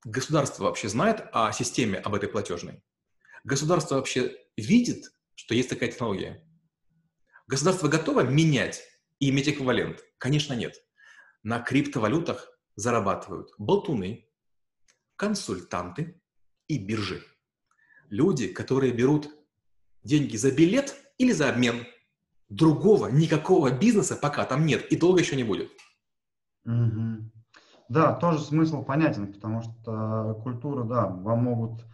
государство 0.05 0.65
вообще 0.65 0.89
знает 0.89 1.25
о 1.33 1.53
системе, 1.53 1.99
об 1.99 2.15
этой 2.15 2.29
платежной? 2.29 2.83
Государство 3.45 3.95
вообще 3.95 4.37
видит, 4.57 5.13
что 5.37 5.55
есть 5.55 5.71
такая 5.71 5.91
технология? 5.91 6.45
Государство 7.47 7.89
готово 7.89 8.23
менять 8.23 8.83
и 9.21 9.31
иметь 9.31 9.49
эквивалент? 9.49 10.05
Конечно, 10.19 10.53
нет. 10.55 10.75
На 11.45 11.61
криптовалютах 11.61 12.51
зарабатывают 12.75 13.53
болтуны, 13.59 14.29
консультанты 15.15 16.21
и 16.67 16.79
биржи. 16.79 17.25
Люди, 18.11 18.49
которые 18.49 18.93
берут 18.93 19.31
деньги 20.03 20.37
за 20.37 20.51
билет 20.51 20.97
или 21.19 21.31
за 21.31 21.49
обмен– 21.49 21.87
другого 22.49 23.09
никакого 23.09 23.71
бизнеса 23.71 24.17
пока 24.21 24.45
там 24.45 24.67
нет 24.67 24.91
и 24.91 24.97
долго 24.97 25.21
еще 25.21 25.37
не 25.37 25.45
будет. 25.45 25.71
Угу. 26.65 27.31
Да, 27.89 28.15
тоже 28.15 28.41
смысл 28.41 28.85
понятен, 28.85 29.33
потому 29.33 29.63
что 29.63 30.39
культура, 30.43 30.85
да, 30.85 31.07
вам 31.07 31.45
могут 31.45 31.87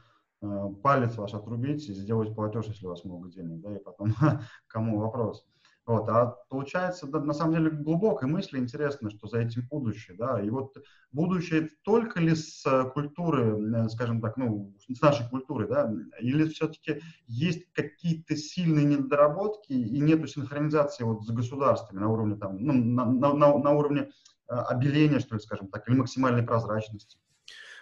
э, 0.43 0.69
палец 0.83 1.17
ваш 1.17 1.35
отрубить 1.35 1.89
и 1.89 1.95
сделать 1.95 2.35
платеж, 2.35 2.67
если 2.67 2.87
у 2.87 2.91
вас 2.91 3.05
много 3.05 3.31
денег, 3.31 3.61
да, 3.61 3.77
и 3.77 3.79
потом 3.79 4.13
кому 4.67 4.99
вопрос. 4.99 5.47
Вот, 5.87 6.09
а 6.09 6.39
получается, 6.49 7.07
да, 7.07 7.21
на 7.21 7.35
самом 7.35 7.55
деле, 7.55 7.71
глубокой 7.71 8.27
мысли 8.27 8.57
интересно, 8.57 9.11
что 9.11 9.29
за 9.29 9.41
этим 9.41 9.67
будущее, 9.69 10.17
да, 10.17 10.41
и 10.41 10.49
вот 10.49 10.75
будущее 11.13 11.69
только 11.83 12.21
ли 12.21 12.35
с 12.35 12.65
э, 12.65 12.91
культуры, 12.91 13.55
э, 13.55 13.89
скажем 13.91 14.23
так, 14.23 14.39
ну, 14.39 14.75
с 14.89 15.01
нашей 15.03 15.29
культуры, 15.29 15.69
да, 15.69 15.93
или 16.21 16.49
все-таки 16.49 17.03
есть 17.27 17.71
какие-то 17.75 18.35
сильные 18.35 18.87
недоработки 18.87 19.73
и 19.73 20.01
нету 20.01 20.27
синхронизации 20.27 21.05
вот 21.05 21.27
с 21.27 21.31
государствами 21.31 22.01
на 22.01 22.09
уровне 22.09 22.37
там, 22.37 22.57
ну, 22.57 22.73
на, 22.73 23.05
на, 23.05 23.59
на 23.59 23.71
уровне 23.73 24.11
э, 24.49 24.55
обеления, 24.55 25.21
что 25.21 25.35
ли, 25.35 25.41
скажем 25.43 25.69
так, 25.69 25.87
или 25.87 25.97
максимальной 25.97 26.43
прозрачности? 26.43 27.19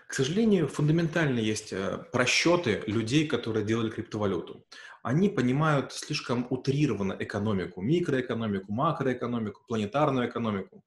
К 0.08 0.14
сожалению, 0.14 0.66
фундаментально 0.66 1.38
есть 1.38 1.72
просчеты 2.12 2.82
людей, 2.86 3.26
которые 3.26 3.64
делали 3.64 3.88
криптовалюту 3.88 4.66
они 5.02 5.28
понимают 5.28 5.92
слишком 5.92 6.46
утрированно 6.48 7.16
экономику, 7.18 7.82
микроэкономику, 7.82 8.72
макроэкономику, 8.72 9.62
планетарную 9.66 10.28
экономику. 10.28 10.84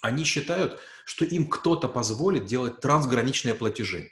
Они 0.00 0.24
считают, 0.24 0.80
что 1.04 1.24
им 1.24 1.48
кто-то 1.48 1.88
позволит 1.88 2.46
делать 2.46 2.80
трансграничные 2.80 3.54
платежи. 3.54 4.10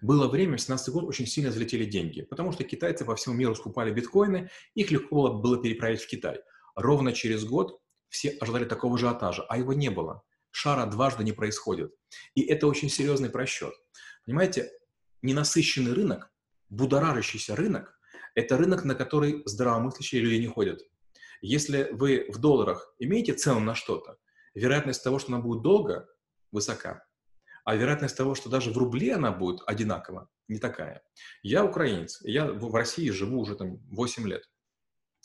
Было 0.00 0.28
время, 0.28 0.58
в 0.58 0.60
17 0.60 0.92
год, 0.92 1.04
очень 1.04 1.26
сильно 1.26 1.50
взлетели 1.50 1.84
деньги, 1.84 2.22
потому 2.22 2.52
что 2.52 2.62
китайцы 2.62 3.04
по 3.04 3.16
всему 3.16 3.34
миру 3.34 3.54
скупали 3.54 3.90
биткоины, 3.90 4.50
их 4.74 4.90
легко 4.90 5.32
было 5.32 5.60
переправить 5.60 6.02
в 6.02 6.08
Китай. 6.08 6.40
Ровно 6.74 7.12
через 7.12 7.44
год 7.44 7.80
все 8.08 8.30
ожидали 8.40 8.64
такого 8.64 8.96
же 8.98 9.06
ажиотажа, 9.06 9.44
а 9.48 9.56
его 9.58 9.72
не 9.72 9.90
было. 9.90 10.22
Шара 10.50 10.86
дважды 10.86 11.24
не 11.24 11.32
происходит. 11.32 11.94
И 12.34 12.42
это 12.42 12.66
очень 12.66 12.90
серьезный 12.90 13.30
просчет. 13.30 13.74
Понимаете, 14.24 14.70
ненасыщенный 15.22 15.92
рынок 15.92 16.30
будоражащийся 16.68 17.56
рынок– 17.56 17.98
это 18.34 18.56
рынок, 18.56 18.84
на 18.84 18.94
который 18.94 19.42
здравомыслящие 19.46 20.22
люди 20.22 20.36
не 20.36 20.46
ходят. 20.46 20.80
Если 21.40 21.88
вы 21.92 22.26
в 22.28 22.38
долларах 22.38 22.94
имеете 22.98 23.32
цену 23.32 23.60
на 23.60 23.74
что-то, 23.74 24.16
вероятность 24.54 25.02
того, 25.02 25.18
что 25.18 25.32
она 25.32 25.42
будет 25.42 25.62
долго, 25.62 26.08
высока. 26.50 27.04
А 27.64 27.76
вероятность 27.76 28.16
того, 28.16 28.34
что 28.34 28.48
даже 28.48 28.70
в 28.70 28.78
рубле 28.78 29.14
она 29.14 29.30
будет 29.30 29.60
одинакова, 29.66 30.28
не 30.48 30.58
такая. 30.58 31.02
Я 31.42 31.64
украинец, 31.64 32.20
я 32.22 32.46
в 32.46 32.74
России 32.74 33.10
живу 33.10 33.40
уже 33.40 33.56
там 33.56 33.78
8 33.90 34.26
лет. 34.28 34.48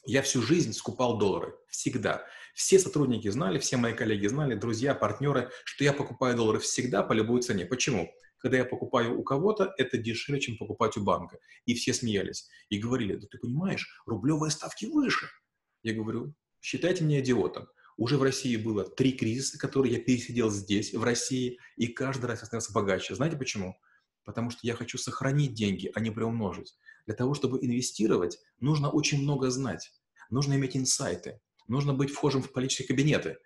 Я 0.06 0.22
всю 0.22 0.42
жизнь 0.42 0.74
скупал 0.74 1.18
доллары. 1.18 1.56
Всегда. 1.70 2.26
Все 2.54 2.78
сотрудники 2.78 3.30
знали, 3.30 3.58
все 3.58 3.78
мои 3.78 3.94
коллеги 3.94 4.28
знали, 4.28 4.56
друзья, 4.56 4.94
партнеры, 4.94 5.50
что 5.64 5.84
я 5.86 5.94
покупаю 5.94 6.36
доллары 6.36 6.60
всегда 6.60 7.02
по 7.04 7.14
любой 7.14 7.42
цене. 7.42 7.66
Почему? 7.66 8.12
Когда 8.44 8.58
я 8.58 8.66
покупаю 8.66 9.18
у 9.18 9.24
кого-то, 9.24 9.74
это 9.78 9.98
дешевле, 9.98 10.42
чем 10.42 10.58
покупать 10.58 10.98
у 10.98 11.02
банка. 11.02 11.40
И 11.66 11.74
все 11.76 11.94
смеялись. 11.94 12.50
И 12.68 12.78
говорили, 12.78 13.16
да 13.16 13.26
ты 13.26 13.38
понимаешь, 13.38 13.88
рублевые 14.06 14.52
ставки 14.52 14.86
выше. 14.86 15.30
Я 15.82 15.94
говорю, 15.94 16.36
считайте 16.60 17.06
меня 17.06 17.22
идиотом. 17.22 17.70
Уже 17.96 18.18
в 18.18 18.24
России 18.24 18.58
было 18.58 18.84
три 18.84 19.14
кризиса, 19.14 19.58
которые 19.58 19.94
я 19.94 20.02
пересидел 20.02 20.50
здесь, 20.50 20.94
в 20.94 21.02
России, 21.02 21.58
и 21.78 21.88
каждый 21.88 22.26
раз 22.26 22.40
становился 22.40 22.74
богаче. 22.74 23.16
Знаете 23.16 23.38
почему? 23.38 23.78
Потому 24.26 24.50
что 24.50 24.60
я 24.64 24.76
хочу 24.76 24.98
сохранить 24.98 25.54
деньги, 25.54 25.90
а 25.96 26.02
не 26.02 26.12
приумножить. 26.12 26.76
Для 27.06 27.16
того, 27.16 27.36
чтобы 27.36 27.60
инвестировать, 27.66 28.40
нужно 28.60 28.90
очень 28.90 29.22
много 29.22 29.52
знать. 29.52 29.90
Нужно 30.30 30.56
иметь 30.56 30.76
инсайты. 30.76 31.40
Нужно 31.70 31.94
быть 31.94 32.12
вхожим 32.12 32.44
в 32.44 32.52
политические 32.52 32.90
кабинеты. 32.90 33.38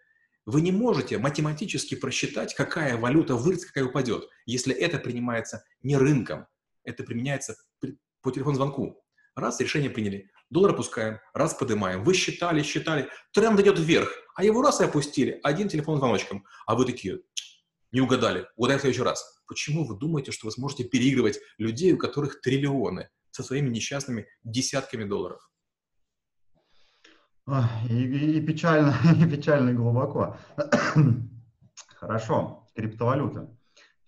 Вы 0.48 0.62
не 0.62 0.72
можете 0.72 1.18
математически 1.18 1.96
просчитать, 1.96 2.56
какая 2.56 2.96
валюта 2.96 3.36
вырастет, 3.36 3.68
какая 3.68 3.84
упадет, 3.84 4.30
если 4.46 4.74
это 4.74 4.98
принимается 4.98 5.66
не 5.84 5.98
рынком, 5.98 6.48
это 6.86 7.04
применяется 7.04 7.58
по 8.22 8.32
телефону 8.32 8.56
звонку. 8.56 9.04
Раз, 9.36 9.60
решение 9.60 9.90
приняли. 9.90 10.32
Доллар 10.50 10.72
опускаем, 10.72 11.20
раз 11.34 11.54
поднимаем. 11.54 12.06
Вы 12.06 12.14
считали, 12.14 12.64
считали, 12.64 13.10
тренд 13.34 13.60
идет 13.60 13.78
вверх, 13.78 14.10
а 14.36 14.46
его 14.46 14.62
раз 14.62 14.80
и 14.80 14.86
опустили, 14.86 15.38
один 15.44 15.68
телефон 15.68 15.98
звоночком. 15.98 16.46
А 16.66 16.76
вы 16.76 16.86
такие, 16.86 17.20
не 17.92 18.00
угадали, 18.00 18.48
угадаем 18.56 18.80
в 18.80 18.84
следующий 18.84 19.04
раз. 19.04 19.42
Почему 19.48 19.84
вы 19.84 19.98
думаете, 19.98 20.32
что 20.32 20.48
вы 20.48 20.54
сможете 20.54 20.86
переигрывать 20.86 21.42
людей, 21.58 21.92
у 21.92 21.98
которых 21.98 22.40
триллионы, 22.40 23.10
со 23.32 23.44
своими 23.44 23.68
несчастными 23.68 24.28
десятками 24.46 25.04
долларов? 25.04 25.42
И, 27.90 27.94
и, 27.94 28.38
и 28.38 28.42
печально, 28.42 28.94
и 29.26 29.30
печально 29.30 29.74
глубоко. 29.74 30.38
Хорошо, 32.00 32.70
криптовалюта 32.76 33.50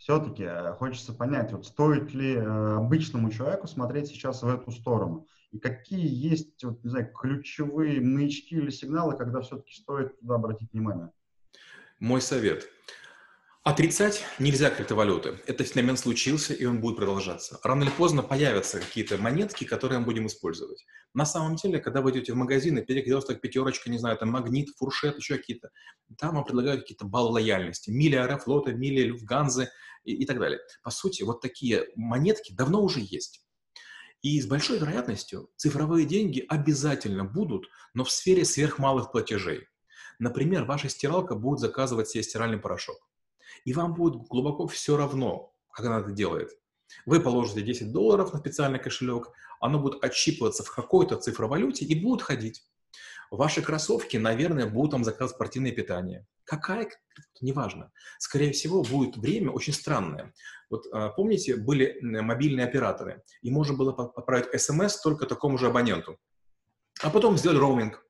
все-таки 0.10 0.44
э, 0.44 0.74
хочется 0.74 1.14
понять, 1.14 1.52
вот 1.52 1.68
стоит 1.68 2.16
ли 2.16 2.34
э, 2.34 2.76
обычному 2.78 3.30
человеку 3.30 3.68
смотреть 3.68 4.08
сейчас 4.08 4.42
в 4.42 4.48
эту 4.48 4.72
сторону? 4.72 5.28
И 5.52 5.60
какие 5.60 6.08
есть, 6.08 6.64
вот, 6.64 6.84
не 6.84 6.90
знаю, 6.90 7.12
ключевые 7.14 8.02
маячки 8.02 8.56
или 8.56 8.72
сигналы, 8.72 9.16
когда 9.16 9.42
все-таки 9.42 9.74
стоит 9.74 10.20
туда 10.20 10.36
обратить 10.36 10.74
внимание? 10.74 11.12
Мой 12.00 12.22
совет. 12.22 12.68
Отрицать 13.70 14.24
нельзя 14.40 14.72
криптовалюты. 14.72 15.38
Этот 15.46 15.68
феномен 15.68 15.96
случился, 15.96 16.56
и 16.56 16.66
он 16.66 16.82
будет 16.82 16.96
продолжаться. 16.96 17.60
Рано 17.62 17.84
или 17.84 17.92
поздно 17.92 18.24
появятся 18.24 18.80
какие-то 18.80 19.20
монетки, 19.20 19.64
которые 19.64 20.00
мы 20.00 20.06
будем 20.06 20.26
использовать. 20.26 20.88
На 21.14 21.24
самом 21.24 21.56
деле, 21.56 21.78
когда 21.78 22.02
вы 22.02 22.10
идете 22.10 22.34
в 22.34 22.36
магазины, 22.36 22.82
перекресток, 22.82 23.42
пятерочка, 23.42 23.92
не 23.92 24.00
знаю, 24.00 24.18
там 24.18 24.32
магнит, 24.32 24.70
фуршет, 24.76 25.18
еще 25.18 25.38
какие-то, 25.38 25.70
там 26.18 26.34
вам 26.34 26.46
предлагают 26.46 26.82
какие-то 26.82 27.06
баллы 27.06 27.34
лояльности. 27.34 27.92
Мили 27.92 28.16
Аэрофлота, 28.16 28.74
мили 28.74 29.04
Люфтганзы 29.04 29.70
и, 30.04 30.16
и 30.16 30.26
так 30.26 30.40
далее. 30.40 30.60
По 30.82 30.90
сути, 30.90 31.22
вот 31.22 31.40
такие 31.40 31.90
монетки 31.96 32.52
давно 32.52 32.82
уже 32.82 33.02
есть. 33.02 33.46
И 34.24 34.42
с 34.42 34.48
большой 34.48 34.80
вероятностью 34.80 35.52
цифровые 35.58 36.08
деньги 36.08 36.44
обязательно 36.50 37.24
будут, 37.24 37.68
но 37.94 38.04
в 38.04 38.10
сфере 38.10 38.46
сверхмалых 38.46 39.12
платежей. 39.12 39.68
Например, 40.18 40.66
ваша 40.66 40.90
стиралка 40.90 41.36
будет 41.36 41.60
заказывать 41.60 42.10
себе 42.10 42.24
стиральный 42.24 42.58
порошок 42.58 43.10
и 43.66 43.74
вам 43.74 43.94
будет 43.94 44.28
глубоко 44.28 44.68
все 44.68 44.98
равно, 44.98 45.54
как 45.72 45.86
она 45.86 46.00
это 46.00 46.12
делает. 46.12 46.52
Вы 47.06 47.20
положите 47.20 47.62
10 47.62 47.92
долларов 47.92 48.34
на 48.34 48.40
специальный 48.40 48.80
кошелек, 48.80 49.32
оно 49.60 49.80
будет 49.80 50.04
отщипываться 50.04 50.64
в 50.64 50.74
какой-то 50.74 51.18
цифровалюте 51.18 51.86
и 51.86 52.02
будет 52.02 52.22
ходить. 52.22 52.64
Ваши 53.32 53.62
кроссовки, 53.62 54.18
наверное, 54.18 54.66
будут 54.66 54.92
там 54.92 55.04
заказывать 55.04 55.36
спортивное 55.36 55.72
питание. 55.72 56.26
Какая, 56.46 56.90
неважно. 57.42 57.92
Скорее 58.18 58.52
всего, 58.54 58.82
будет 58.82 59.18
время 59.18 59.52
очень 59.52 59.74
странное. 59.74 60.34
Вот 60.72 60.88
а, 60.92 61.10
помните, 61.10 61.56
были 61.56 62.00
мобильные 62.02 62.66
операторы, 62.66 63.24
и 63.44 63.52
можно 63.52 63.76
было 63.76 63.94
отправить 64.16 64.60
смс 64.60 65.00
только 65.00 65.28
такому 65.28 65.60
же 65.60 65.68
абоненту. 65.68 66.18
А 67.02 67.12
потом 67.12 67.38
сделали 67.38 67.60
роуминг. 67.60 68.04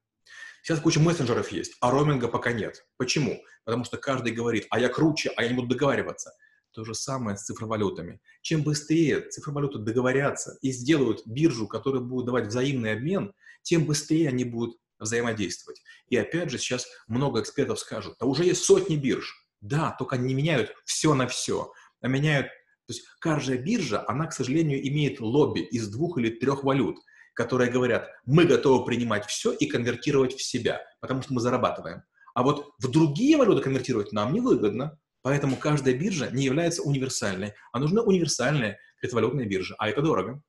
Сейчас 0.64 0.80
куча 0.80 1.00
мессенджеров 1.00 1.52
есть, 1.52 1.74
а 1.82 1.92
роуминга 1.92 2.28
пока 2.28 2.52
нет. 2.52 2.86
Почему? 2.98 3.42
Потому 3.66 3.86
что 3.86 3.98
каждый 3.98 4.34
говорит, 4.34 4.68
а 4.70 4.80
я 4.80 4.90
круче, 4.90 5.32
а 5.36 5.44
я 5.44 5.50
не 5.50 5.56
буду 5.56 5.68
договариваться. 5.68 6.32
То 6.72 6.84
же 6.84 6.94
самое 6.94 7.38
с 7.38 7.44
цифровалютами. 7.44 8.20
Чем 8.42 8.64
быстрее 8.64 9.22
цифровалюты 9.22 9.80
договорятся 9.80 10.58
и 10.62 10.72
сделают 10.72 11.26
биржу, 11.26 11.68
которая 11.68 12.02
будет 12.02 12.26
давать 12.26 12.48
взаимный 12.48 12.94
обмен, 12.94 13.34
тем 13.64 13.86
быстрее 13.86 14.30
они 14.30 14.44
будут 14.44 14.78
взаимодействовать. 15.00 15.82
И 16.08 16.18
опять 16.18 16.52
же, 16.52 16.58
сейчас 16.58 16.88
много 17.08 17.42
экспертов 17.42 17.80
скажут, 17.80 18.16
да 18.20 18.26
уже 18.26 18.44
есть 18.44 18.64
сотни 18.64 18.96
бирж. 18.96 19.34
Да, 19.62 19.96
только 19.98 20.16
они 20.16 20.28
не 20.28 20.34
меняют 20.34 20.74
все 20.86 21.14
на 21.14 21.28
все, 21.28 21.72
а 22.02 22.08
меняют... 22.08 22.48
То 22.86 22.94
есть 22.94 23.06
каждая 23.20 23.58
биржа, 23.58 24.04
она, 24.08 24.28
к 24.28 24.34
сожалению, 24.34 24.86
имеет 24.88 25.20
лобби 25.20 25.60
из 25.60 25.88
двух 25.90 26.18
или 26.18 26.30
трех 26.30 26.64
валют 26.64 26.98
которые 27.40 27.72
говорят, 27.72 28.10
мы 28.26 28.44
готовы 28.44 28.84
принимать 28.84 29.26
все 29.26 29.54
и 29.54 29.66
конвертировать 29.66 30.34
в 30.34 30.44
себя, 30.44 30.82
потому 31.00 31.22
что 31.22 31.34
мы 31.34 31.40
зарабатываем. 31.40 32.04
А 32.36 32.44
вот 32.44 32.74
в 32.80 32.92
другие 32.92 33.38
валюты 33.38 33.62
конвертировать 33.62 34.12
нам 34.12 34.34
невыгодно. 34.34 35.00
Поэтому 35.22 35.56
каждая 35.56 35.98
биржа 35.98 36.30
не 36.32 36.44
является 36.44 36.84
универсальной, 36.84 37.54
а 37.72 37.80
нужна 37.80 38.02
универсальная 38.02 38.78
криптовалютная 39.00 39.46
биржа, 39.46 39.76
а 39.78 39.88
это 39.88 40.02
дорого. 40.02 40.42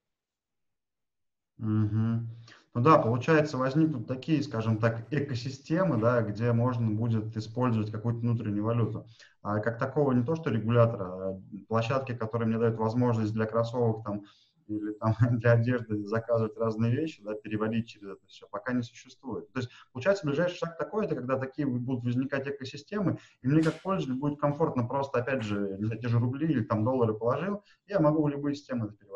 Угу. 1.59 2.26
Ну 2.74 2.81
да, 2.83 2.98
получается, 2.98 3.57
возникнут 3.57 4.09
такие, 4.09 4.42
скажем 4.42 4.79
так, 4.79 5.07
экосистемы, 5.12 5.96
да, 5.96 6.22
где 6.22 6.50
можно 6.53 6.90
будет 6.90 7.37
использовать 7.37 7.92
какую-то 7.92 8.20
внутреннюю 8.20 8.64
валюту. 8.64 9.07
А 9.42 9.61
как 9.61 9.79
такого 9.79 10.11
не 10.11 10.24
то, 10.24 10.35
что 10.35 10.50
регулятора, 10.50 11.05
а 11.05 11.40
площадки, 11.68 12.16
которые 12.16 12.48
мне 12.48 12.59
дают 12.59 12.79
возможность 12.79 13.33
для 13.33 13.46
кроссовок 13.46 14.05
там 14.05 14.24
или 14.76 14.92
там 14.92 15.14
для 15.38 15.52
одежды 15.52 16.06
заказывать 16.06 16.56
разные 16.56 16.92
вещи, 16.92 17.22
да, 17.22 17.35
переводить 17.35 17.88
через 17.88 18.11
это 18.11 18.26
все, 18.26 18.46
пока 18.48 18.72
не 18.72 18.83
существует. 18.83 19.50
То 19.52 19.61
есть, 19.61 19.70
получается, 19.92 20.26
ближайший 20.26 20.56
шаг 20.56 20.76
такой, 20.78 21.06
это 21.06 21.14
когда 21.14 21.38
такие 21.38 21.66
будут 21.66 22.04
возникать 22.04 22.46
экосистемы, 22.48 23.18
и 23.42 23.48
мне 23.48 23.62
как 23.62 23.80
пользователю 23.83 24.20
будет 24.20 24.40
комфортно 24.40 24.87
просто, 24.87 25.18
опять 25.20 25.42
же, 25.42 25.76
не 25.78 25.87
знаю, 25.87 26.00
те 26.00 26.09
же 26.09 26.18
рубли 26.18 26.46
или 26.46 26.62
там 26.62 26.85
доллары 26.85 27.14
положил, 27.14 27.62
я 27.87 28.00
могу 28.00 28.22
в 28.22 28.28
любые 28.28 28.54
системы 28.54 28.87
это 28.87 28.94
переводить. 28.94 29.10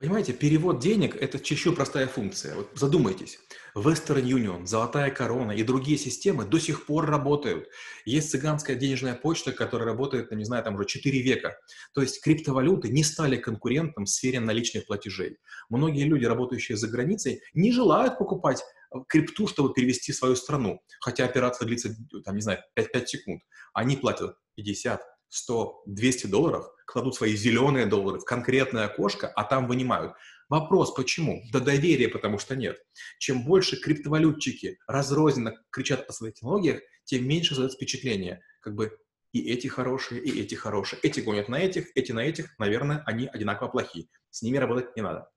Понимаете, 0.00 0.32
перевод 0.32 0.80
денег– 0.80 1.14
это 1.20 1.38
чересчур 1.38 1.74
простая 1.74 2.06
функция. 2.06 2.54
Вот 2.54 2.70
задумайтесь. 2.74 3.38
Western 3.76 4.22
Union, 4.22 4.64
Золотая 4.64 5.10
Корона 5.10 5.52
и 5.52 5.62
другие 5.62 5.98
системы 5.98 6.46
до 6.46 6.58
сих 6.58 6.86
пор 6.86 7.04
работают. 7.04 7.68
Есть 8.06 8.30
цыганская 8.30 8.76
денежная 8.76 9.14
почта, 9.14 9.52
которая 9.52 9.86
работает, 9.86 10.32
не 10.32 10.44
знаю, 10.44 10.64
там 10.64 10.76
уже 10.76 10.86
4 10.86 11.20
века. 11.20 11.54
То 11.92 12.00
есть 12.00 12.22
криптовалюты 12.22 12.88
не 12.88 13.04
стали 13.04 13.36
конкурентом 13.36 14.06
в 14.06 14.08
сфере 14.08 14.40
наличных 14.40 14.86
платежей. 14.86 15.36
Многие 15.68 16.04
люди, 16.04 16.24
работающие 16.24 16.78
за 16.78 16.88
границей, 16.88 17.42
не 17.52 17.70
желают 17.70 18.16
покупать 18.16 18.64
крипту, 19.06 19.46
чтобы 19.48 19.74
перевести 19.74 20.12
в 20.12 20.16
свою 20.16 20.34
страну. 20.34 20.80
Хотя 21.00 21.26
операция 21.26 21.66
длится, 21.66 21.94
там, 22.24 22.36
не 22.36 22.40
знаю, 22.40 22.60
5, 22.72 22.90
5 22.90 23.08
секунд. 23.10 23.42
Они 23.74 23.98
платят 23.98 24.34
50, 24.54 25.02
100, 25.30 25.82
200 25.86 26.26
долларов, 26.26 26.66
кладут 26.86 27.14
свои 27.14 27.34
зеленые 27.34 27.86
доллары 27.86 28.18
в 28.18 28.24
конкретное 28.24 28.86
окошко, 28.86 29.28
а 29.28 29.44
там 29.44 29.66
вынимают. 29.66 30.12
Вопрос, 30.48 30.92
почему? 30.92 31.42
Да 31.52 31.60
доверия, 31.60 32.08
потому 32.08 32.38
что 32.38 32.56
нет. 32.56 32.76
Чем 33.18 33.44
больше 33.44 33.80
криптовалютчики 33.80 34.78
разрозненно 34.86 35.54
кричат 35.70 36.08
о 36.08 36.12
своих 36.12 36.34
технологиях, 36.34 36.80
тем 37.04 37.26
меньше 37.26 37.50
создается 37.50 37.76
впечатление, 37.76 38.42
как 38.60 38.74
бы 38.74 38.98
и 39.32 39.48
эти 39.52 39.68
хорошие, 39.68 40.20
и 40.20 40.40
эти 40.42 40.56
хорошие. 40.56 40.98
Эти 41.02 41.20
гонят 41.20 41.48
на 41.48 41.60
этих, 41.60 41.86
эти 41.94 42.10
на 42.10 42.20
этих, 42.20 42.58
наверное, 42.58 43.04
они 43.06 43.26
одинаково 43.26 43.68
плохие. 43.68 44.08
С 44.30 44.42
ними 44.42 44.56
работать 44.56 44.96
не 44.96 45.02
надо. 45.02 45.30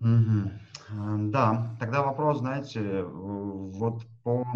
Mm-hmm. 0.00 1.30
Да, 1.30 1.76
тогда 1.80 2.02
вопрос, 2.02 2.38
знаете, 2.38 3.02
вот 3.02 4.02
по 4.22 4.46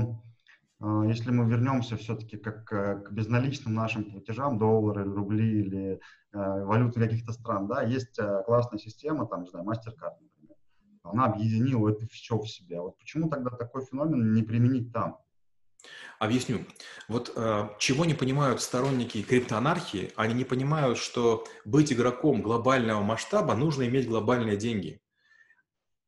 если 0.80 1.30
мы 1.30 1.48
вернемся 1.48 1.96
все-таки 1.96 2.38
как 2.38 2.64
к 2.64 3.10
безналичным 3.10 3.74
нашим 3.74 4.10
платежам, 4.10 4.58
доллары, 4.58 5.04
рубли 5.04 5.60
или 5.60 5.92
э, 5.92 5.98
валюты 6.32 7.00
каких-то 7.00 7.32
стран, 7.32 7.66
да, 7.66 7.82
есть 7.82 8.18
э, 8.18 8.42
классная 8.46 8.78
система, 8.78 9.26
там, 9.26 9.42
не 9.42 9.50
знаю, 9.50 9.66
MasterCard, 9.66 10.16
например. 10.20 10.56
Она 11.02 11.26
объединила 11.26 11.90
это 11.90 12.06
все 12.06 12.38
в 12.38 12.48
себе. 12.48 12.78
А 12.78 12.82
вот 12.82 12.98
почему 12.98 13.28
тогда 13.28 13.50
такой 13.50 13.84
феномен 13.84 14.32
не 14.32 14.42
применить 14.42 14.90
там? 14.90 15.18
Объясню. 16.18 16.66
Вот 17.08 17.32
э, 17.36 17.68
чего 17.78 18.06
не 18.06 18.14
понимают 18.14 18.62
сторонники 18.62 19.22
криптоанархии, 19.22 20.12
они 20.16 20.32
не 20.32 20.44
понимают, 20.44 20.96
что 20.96 21.44
быть 21.66 21.92
игроком 21.92 22.40
глобального 22.40 23.02
масштаба 23.02 23.54
нужно 23.54 23.86
иметь 23.86 24.08
глобальные 24.08 24.56
деньги. 24.56 25.00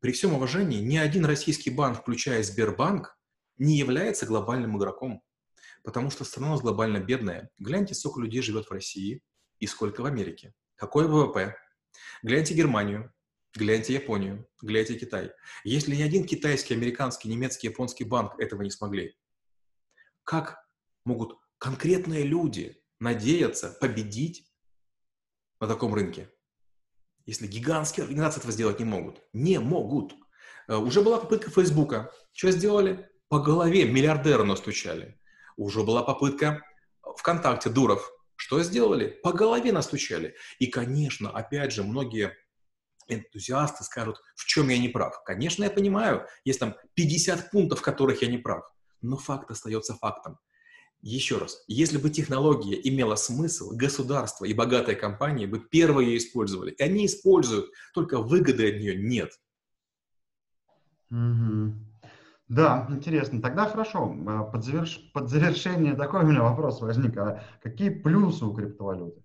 При 0.01 0.13
всем 0.13 0.35
уважении, 0.35 0.81
ни 0.81 0.97
один 0.97 1.25
российский 1.27 1.71
банк, 1.71 2.01
включая 2.01 2.43
Сбербанк, 2.43 3.19
не 3.63 3.77
является 3.77 4.27
глобальным 4.27 4.77
игроком, 4.77 5.23
потому 5.85 6.11
что 6.11 6.25
страна 6.25 6.49
у 6.49 6.51
нас 6.53 6.61
глобально 6.61 6.99
бедная. 6.99 7.49
Гляньте, 7.59 7.95
сколько 7.95 8.21
людей 8.21 8.43
живет 8.43 8.67
в 8.67 8.73
России 8.73 9.23
и 9.61 9.69
сколько 9.69 10.03
в 10.03 10.07
Америке. 10.07 10.53
Какой 10.75 11.07
ВВП? 11.07 11.55
Гляньте 12.25 12.55
Германию, 12.55 13.13
гляньте 13.55 13.95
Японию, 13.95 14.49
гляньте 14.61 14.99
Китай. 14.99 15.31
Если 15.63 15.95
ни 15.95 16.03
один 16.03 16.27
китайский, 16.27 16.75
американский, 16.75 17.29
немецкий, 17.29 17.69
японский 17.69 18.03
банк 18.03 18.39
этого 18.41 18.63
не 18.63 18.71
смогли, 18.71 19.17
как 20.25 20.59
могут 21.05 21.39
конкретные 21.59 22.25
люди 22.25 22.83
надеяться 22.99 23.77
победить 23.81 24.45
на 25.61 25.69
таком 25.69 25.95
рынке? 25.95 26.29
Если 27.27 27.47
гигантские 27.47 28.03
организации 28.05 28.41
этого 28.41 28.53
сделать 28.53 28.81
не 28.81 28.85
могут. 28.85 29.23
Не 29.33 29.61
могут. 29.61 30.15
Э, 30.67 30.75
уже 30.75 31.01
была 31.03 31.21
попытка 31.21 31.51
Фейсбука. 31.53 32.13
Что 32.33 32.51
сделали? 32.51 33.12
По 33.33 33.39
голове 33.39 33.87
миллиардеру 33.87 34.45
настучали. 34.45 35.19
Уже 35.57 35.83
была 35.83 36.03
попытка 36.03 36.61
ВКонтакте, 37.17 37.71
Дуров. 37.71 38.13
Что 38.37 38.63
сделали? 38.63 39.07
По 39.23 39.33
голове 39.33 39.73
настучали. 39.73 40.35
И, 40.59 40.67
конечно, 40.67 41.31
опять 41.31 41.73
же, 41.73 41.83
многие 41.83 42.37
энтузиасты 43.09 43.85
скажут, 43.85 44.21
в 44.35 44.45
чем 44.45 44.69
я 44.69 44.77
не 44.77 44.91
прав. 44.91 45.25
Конечно, 45.25 45.65
я 45.65 45.71
понимаю, 45.71 46.27
есть 46.45 46.61
там 46.61 46.77
50 46.93 47.51
пунктов, 47.51 47.79
в 47.79 47.83
которых 47.83 48.21
я 48.21 48.29
не 48.29 48.37
прав. 48.37 48.71
но 49.01 49.17
факт 49.17 49.51
остается 49.51 49.95
фактом. 49.95 50.39
Еще 51.01 51.39
раз, 51.39 51.65
если 51.69 51.97
бы 51.97 52.11
технология 52.11 52.79
имела 52.87 53.15
смысл, 53.15 53.71
государство 53.73 54.45
и 54.45 54.53
богатые 54.53 54.95
компании 54.95 55.47
бы 55.47 55.59
первые 55.59 56.11
ее 56.11 56.19
использовали. 56.19 56.73
И 56.73 56.83
они 56.83 57.07
используют, 57.07 57.71
только 57.95 58.19
выгоды 58.19 58.69
от 58.69 58.79
нее 58.79 58.95
нет. 58.95 59.33
Угу. 61.11 61.92
Да, 62.53 62.87
интересно. 62.91 63.41
Тогда 63.41 63.67
хорошо. 63.67 64.15
А 64.27 64.43
под, 64.43 64.63
заверш... 64.63 65.11
под 65.15 65.31
завершение 65.31 65.95
такой 65.95 66.23
у 66.23 66.27
меня 66.27 66.43
вопрос 66.43 66.83
возник. 66.83 67.17
А 67.17 67.43
какие 67.63 67.89
плюсы 67.89 68.45
у 68.45 68.53
криптовалюты? 68.53 69.23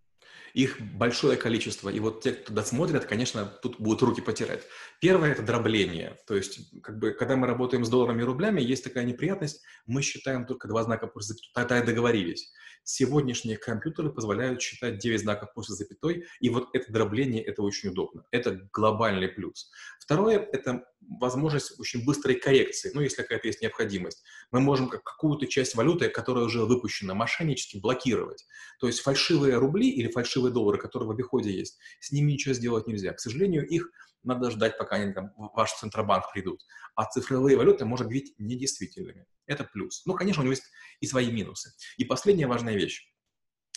Их 0.58 0.82
большое 0.82 1.38
количество. 1.38 1.88
И 1.88 2.00
вот 2.00 2.24
те, 2.24 2.32
кто 2.32 2.52
досмотрят, 2.52 3.06
конечно, 3.06 3.46
тут 3.46 3.80
будут 3.80 4.02
руки 4.02 4.22
потирать. 4.22 4.64
Первое– 5.00 5.32
это 5.34 5.44
дробление. 5.44 6.18
То 6.26 6.36
есть, 6.36 6.82
как 6.82 6.98
бы, 6.98 7.12
когда 7.12 7.36
мы 7.36 7.46
работаем 7.46 7.86
с 7.86 7.90
долларами 7.90 8.24
и 8.24 8.26
рублями, 8.26 8.60
есть 8.60 8.84
такая 8.84 9.04
неприятность, 9.06 9.62
мы 9.86 10.02
считаем 10.02 10.48
только 10.48 10.68
два 10.68 10.82
знака 10.82 11.06
после 11.06 11.36
запятой. 11.36 11.52
Тогда 11.54 11.80
и 11.80 11.86
договорились. 11.86 12.52
Сегодняшние 12.84 13.58
компьютеры 13.58 14.10
позволяют 14.10 14.62
считать 14.62 14.98
9 14.98 15.20
знаков 15.20 15.54
после 15.54 15.76
запятой, 15.76 16.26
и 16.40 16.50
вот 16.50 16.70
это 16.74 16.92
дробление– 16.92 17.44
это 17.46 17.62
очень 17.62 17.90
удобно. 17.90 18.24
Это 18.32 18.68
глобальный 18.74 19.28
плюс. 19.28 19.70
Второе– 20.00 20.40
это 20.54 20.86
возможность 21.20 21.80
очень 21.80 22.06
быстрой 22.06 22.36
коррекции, 22.36 22.92
ну, 22.94 23.02
если 23.02 23.22
какая-то 23.22 23.48
есть 23.48 23.62
необходимость. 23.62 24.24
Мы 24.52 24.62
можем 24.62 24.90
как 24.90 25.04
какую-то 25.04 25.48
часть 25.48 25.76
валюты, 25.76 26.10
которая 26.10 26.46
уже 26.46 26.64
выпущена, 26.64 27.14
мошеннически 27.14 27.78
блокировать. 27.78 28.46
То 28.80 28.88
есть 28.88 29.02
фальшивые 29.02 29.58
рубли 29.58 29.90
или 29.90 30.10
фальшивые 30.10 30.47
доллары, 30.52 30.78
которые 30.78 31.08
в 31.08 31.12
обиходе 31.12 31.52
есть, 31.52 31.78
с 32.00 32.12
ними 32.12 32.32
ничего 32.32 32.54
сделать 32.54 32.88
нельзя. 32.88 33.14
К 33.14 33.20
сожалению, 33.20 33.68
их 33.68 33.92
надо 34.24 34.52
ждать, 34.52 34.78
пока 34.78 34.98
они 34.98 35.14
там 35.14 35.32
в 35.38 35.52
ваш 35.56 35.74
Центробанк 35.74 36.32
придут. 36.32 36.62
А 36.96 37.06
цифровые 37.06 37.58
валюты 37.58 37.86
можно 37.86 38.06
объявить 38.06 38.34
недействительными. 38.38 39.26
Это 39.46 39.64
плюс. 39.64 40.06
Ну, 40.06 40.14
конечно, 40.14 40.42
у 40.42 40.44
него 40.44 40.54
есть 40.54 40.66
и 41.00 41.08
свои 41.08 41.32
минусы. 41.32 41.74
И 41.98 42.06
последняя 42.06 42.48
важная 42.48 42.76
вещь. 42.76 43.12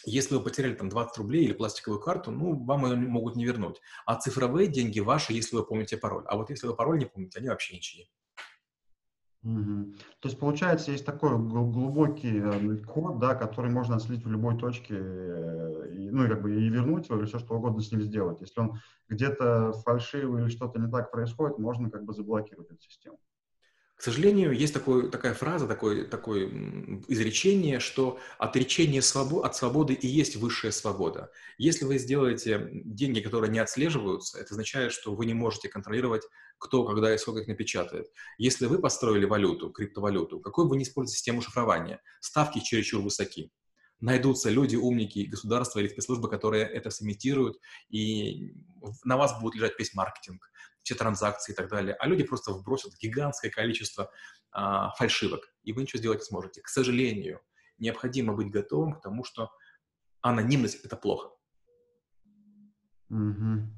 Если 0.07 0.35
вы 0.35 0.43
потеряли 0.43 0.75
там 0.75 0.89
20 0.89 1.19
рублей 1.19 1.45
или 1.45 1.53
пластиковую 1.53 2.01
карту, 2.01 2.31
ну, 2.31 2.65
вам 2.65 2.87
ее 2.87 2.97
могут 2.97 3.37
не 3.37 3.45
вернуть. 3.45 3.81
А 4.07 4.17
цифровые 4.17 4.67
деньги 4.67 5.01
ваши, 5.01 5.33
если 5.35 5.57
вы 5.57 5.67
помните 5.67 5.99
пароль. 5.99 6.25
А 6.27 6.37
вот 6.37 6.51
если 6.51 6.67
вы 6.67 6.75
пароль 6.75 6.99
не 6.99 7.07
помните, 7.07 7.39
они 7.39 7.49
вообще 7.49 7.77
ничьи. 7.77 8.11
Угу. 9.43 9.95
То 10.21 10.29
есть, 10.29 10.39
получается, 10.39 10.91
есть 10.91 11.07
такой 11.07 11.39
глубокий 11.39 12.41
э, 12.41 12.77
код, 12.85 13.19
да, 13.21 13.35
который 13.35 13.71
можно 13.71 13.97
отследить 13.97 14.25
в 14.25 14.31
любой 14.31 14.59
точке, 14.59 14.95
э, 14.99 15.95
и, 15.95 16.11
ну, 16.11 16.25
и 16.25 16.29
как 16.29 16.43
бы 16.43 16.55
и 16.55 16.69
вернуть 16.69 17.09
его, 17.09 17.19
или 17.19 17.27
все 17.27 17.39
что 17.39 17.55
угодно 17.55 17.81
с 17.81 17.91
ним 17.91 18.03
сделать. 18.03 18.43
Если 18.43 18.61
он 18.61 18.75
где-то 19.09 19.73
фальшивый 19.85 20.43
или 20.43 20.51
что-то 20.51 20.79
не 20.79 20.91
так 20.91 21.11
происходит, 21.11 21.59
можно 21.59 21.91
как 21.91 22.05
бы 22.05 22.13
заблокировать 22.13 22.71
эту 22.71 22.83
систему. 22.83 23.19
К 24.01 24.03
сожалению, 24.03 24.53
есть 24.53 24.73
такой, 24.73 25.11
такая 25.11 25.35
фраза, 25.35 25.67
такое, 25.67 26.07
такое 26.07 26.47
изречение, 27.07 27.81
что 27.81 28.19
отречение 28.39 29.03
свобо- 29.03 29.43
от 29.43 29.55
свободы 29.55 29.93
и 29.93 30.07
есть 30.07 30.37
высшая 30.37 30.73
свобода. 30.73 31.31
Если 31.59 31.85
вы 31.85 31.99
сделаете 31.99 32.71
деньги, 32.73 33.21
которые 33.21 33.51
не 33.51 33.59
отслеживаются, 33.59 34.39
это 34.39 34.53
означает, 34.53 34.93
что 34.93 35.15
вы 35.15 35.27
не 35.27 35.35
можете 35.35 35.69
контролировать, 35.69 36.23
кто, 36.57 36.85
когда 36.85 37.15
и 37.15 37.19
сколько 37.19 37.41
их 37.41 37.49
напечатает. 37.49 38.07
Если 38.39 38.65
вы 38.65 38.79
построили 38.79 39.27
валюту, 39.27 39.69
криптовалюту, 39.69 40.41
какой 40.41 40.65
бы 40.65 40.71
вы 40.71 40.77
ни 40.79 40.85
использовали 40.85 41.17
систему 41.17 41.43
шифрования, 41.43 42.01
ставки 42.21 42.61
чересчур 42.61 43.03
высоки. 43.03 43.53
Найдутся 44.01 44.49
люди, 44.49 44.77
умники, 44.77 45.27
государства 45.27 45.79
или 45.79 45.89
спецслужбы, 45.89 46.31
которые 46.31 46.65
это 46.65 46.89
сымитируют, 46.89 47.59
и 47.91 48.55
на 49.05 49.19
вас 49.19 49.39
будет 49.43 49.57
лежать 49.57 49.79
весь 49.79 49.93
маркетинг 49.93 50.51
все 50.83 50.95
транзакции 50.95 51.53
и 51.53 51.55
так 51.55 51.69
далее, 51.69 51.95
а 51.95 52.07
люди 52.07 52.25
просто 52.25 52.53
вбросят 52.53 52.93
гигантское 53.01 53.51
количество 53.51 54.11
а, 54.53 54.91
фальшивок, 54.95 55.53
и 55.63 55.73
вы 55.73 55.83
ничего 55.83 55.99
сделать 55.99 56.21
не 56.21 56.25
сможете. 56.25 56.63
К 56.63 56.69
сожалению, 56.69 57.41
необходимо 57.79 58.35
быть 58.35 58.51
готовым 58.51 58.95
к 58.95 59.01
тому, 59.01 59.25
что 59.25 59.51
анонимность— 60.21 60.85
это 60.85 60.97
плохо. 60.97 61.31
Угу. 63.11 63.69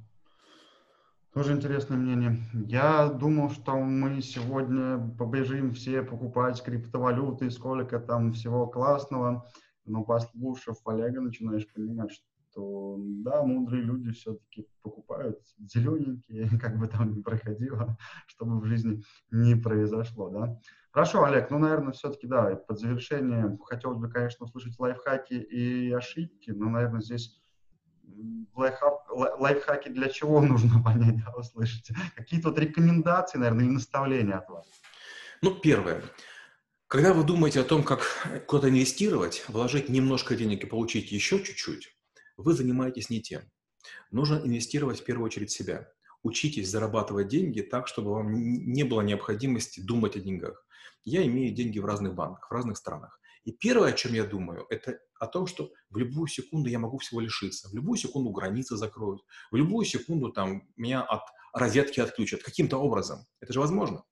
Тоже 1.32 1.52
интересное 1.52 1.96
мнение. 1.96 2.46
Я 2.52 3.08
думал, 3.08 3.50
что 3.50 3.76
мы 3.78 4.20
сегодня 4.20 4.98
побежим 5.16 5.72
все 5.72 6.02
покупать 6.02 6.62
криптовалюты, 6.62 7.50
сколько 7.50 7.98
там 8.00 8.32
всего 8.34 8.66
классного, 8.66 9.50
но 9.86 10.04
послушав 10.04 10.76
Олега, 10.86 11.22
начинаешь 11.22 11.66
понимать, 11.72 12.12
что 12.12 12.24
то 12.54 12.96
да, 12.98 13.42
мудрые 13.42 13.82
люди 13.82 14.12
все-таки 14.12 14.66
покупают 14.82 15.40
зелененькие, 15.58 16.48
как 16.60 16.78
бы 16.78 16.88
там 16.88 17.14
ни 17.14 17.22
проходило, 17.22 17.96
чтобы 18.26 18.60
в 18.60 18.64
жизни 18.64 19.02
не 19.30 19.54
произошло, 19.54 20.30
да. 20.30 20.58
Хорошо, 20.90 21.24
Олег, 21.24 21.50
ну, 21.50 21.58
наверное, 21.58 21.92
все-таки, 21.92 22.26
да, 22.26 22.54
под 22.54 22.78
завершение 22.78 23.58
хотелось 23.64 23.98
бы, 23.98 24.10
конечно, 24.10 24.44
услышать 24.44 24.78
лайфхаки 24.78 25.34
и 25.34 25.90
ошибки, 25.92 26.50
но, 26.50 26.68
наверное, 26.68 27.00
здесь 27.00 27.42
лайфхак, 28.54 29.10
лайфхаки 29.10 29.88
для 29.88 30.08
чего 30.08 30.40
нужно 30.42 30.82
понять, 30.82 31.16
да, 31.24 31.32
услышать? 31.32 31.90
Какие-то 32.14 32.50
вот 32.50 32.58
рекомендации, 32.58 33.38
наверное, 33.38 33.64
или 33.64 33.72
наставления 33.72 34.36
от 34.36 34.48
вас? 34.48 34.66
Ну, 35.40 35.54
первое. 35.54 36.02
Когда 36.86 37.14
вы 37.14 37.24
думаете 37.24 37.60
о 37.60 37.64
том, 37.64 37.84
как 37.84 38.02
куда-то 38.46 38.68
инвестировать, 38.68 39.46
вложить 39.48 39.88
немножко 39.88 40.36
денег 40.36 40.64
и 40.64 40.66
получить 40.66 41.10
еще 41.10 41.42
чуть-чуть, 41.42 41.96
вы 42.36 42.54
занимаетесь 42.54 43.10
не 43.10 43.20
тем. 43.20 43.42
Нужно 44.10 44.36
инвестировать 44.36 45.00
в 45.00 45.04
первую 45.04 45.26
очередь 45.26 45.50
в 45.50 45.56
себя. 45.56 45.88
Учитесь 46.22 46.70
зарабатывать 46.70 47.28
деньги 47.28 47.62
так, 47.62 47.88
чтобы 47.88 48.12
вам 48.12 48.32
не 48.32 48.84
было 48.84 49.00
необходимости 49.00 49.80
думать 49.80 50.16
о 50.16 50.20
деньгах. 50.20 50.64
Я 51.04 51.26
имею 51.26 51.52
деньги 51.54 51.80
в 51.80 51.84
разных 51.84 52.14
банках, 52.14 52.48
в 52.48 52.54
разных 52.54 52.76
странах. 52.76 53.20
И 53.44 53.50
первое, 53.50 53.88
о 53.88 53.92
чем 53.92 54.12
я 54.12 54.24
думаю, 54.24 54.66
это 54.70 55.00
о 55.18 55.26
том, 55.26 55.48
что 55.48 55.72
в 55.90 55.96
любую 55.96 56.28
секунду 56.28 56.68
я 56.68 56.78
могу 56.78 56.98
всего 56.98 57.20
лишиться, 57.20 57.68
в 57.68 57.74
любую 57.74 57.98
секунду 57.98 58.30
границы 58.30 58.76
закроют, 58.76 59.22
в 59.50 59.56
любую 59.56 59.84
секунду 59.84 60.30
там 60.30 60.68
меня 60.76 61.02
от 61.02 61.22
розетки 61.52 61.98
отключат 61.98 62.42
каким-то 62.42 62.78
образом. 62.78 63.26
Это 63.40 63.52
же 63.52 63.58
возможно. 63.58 64.04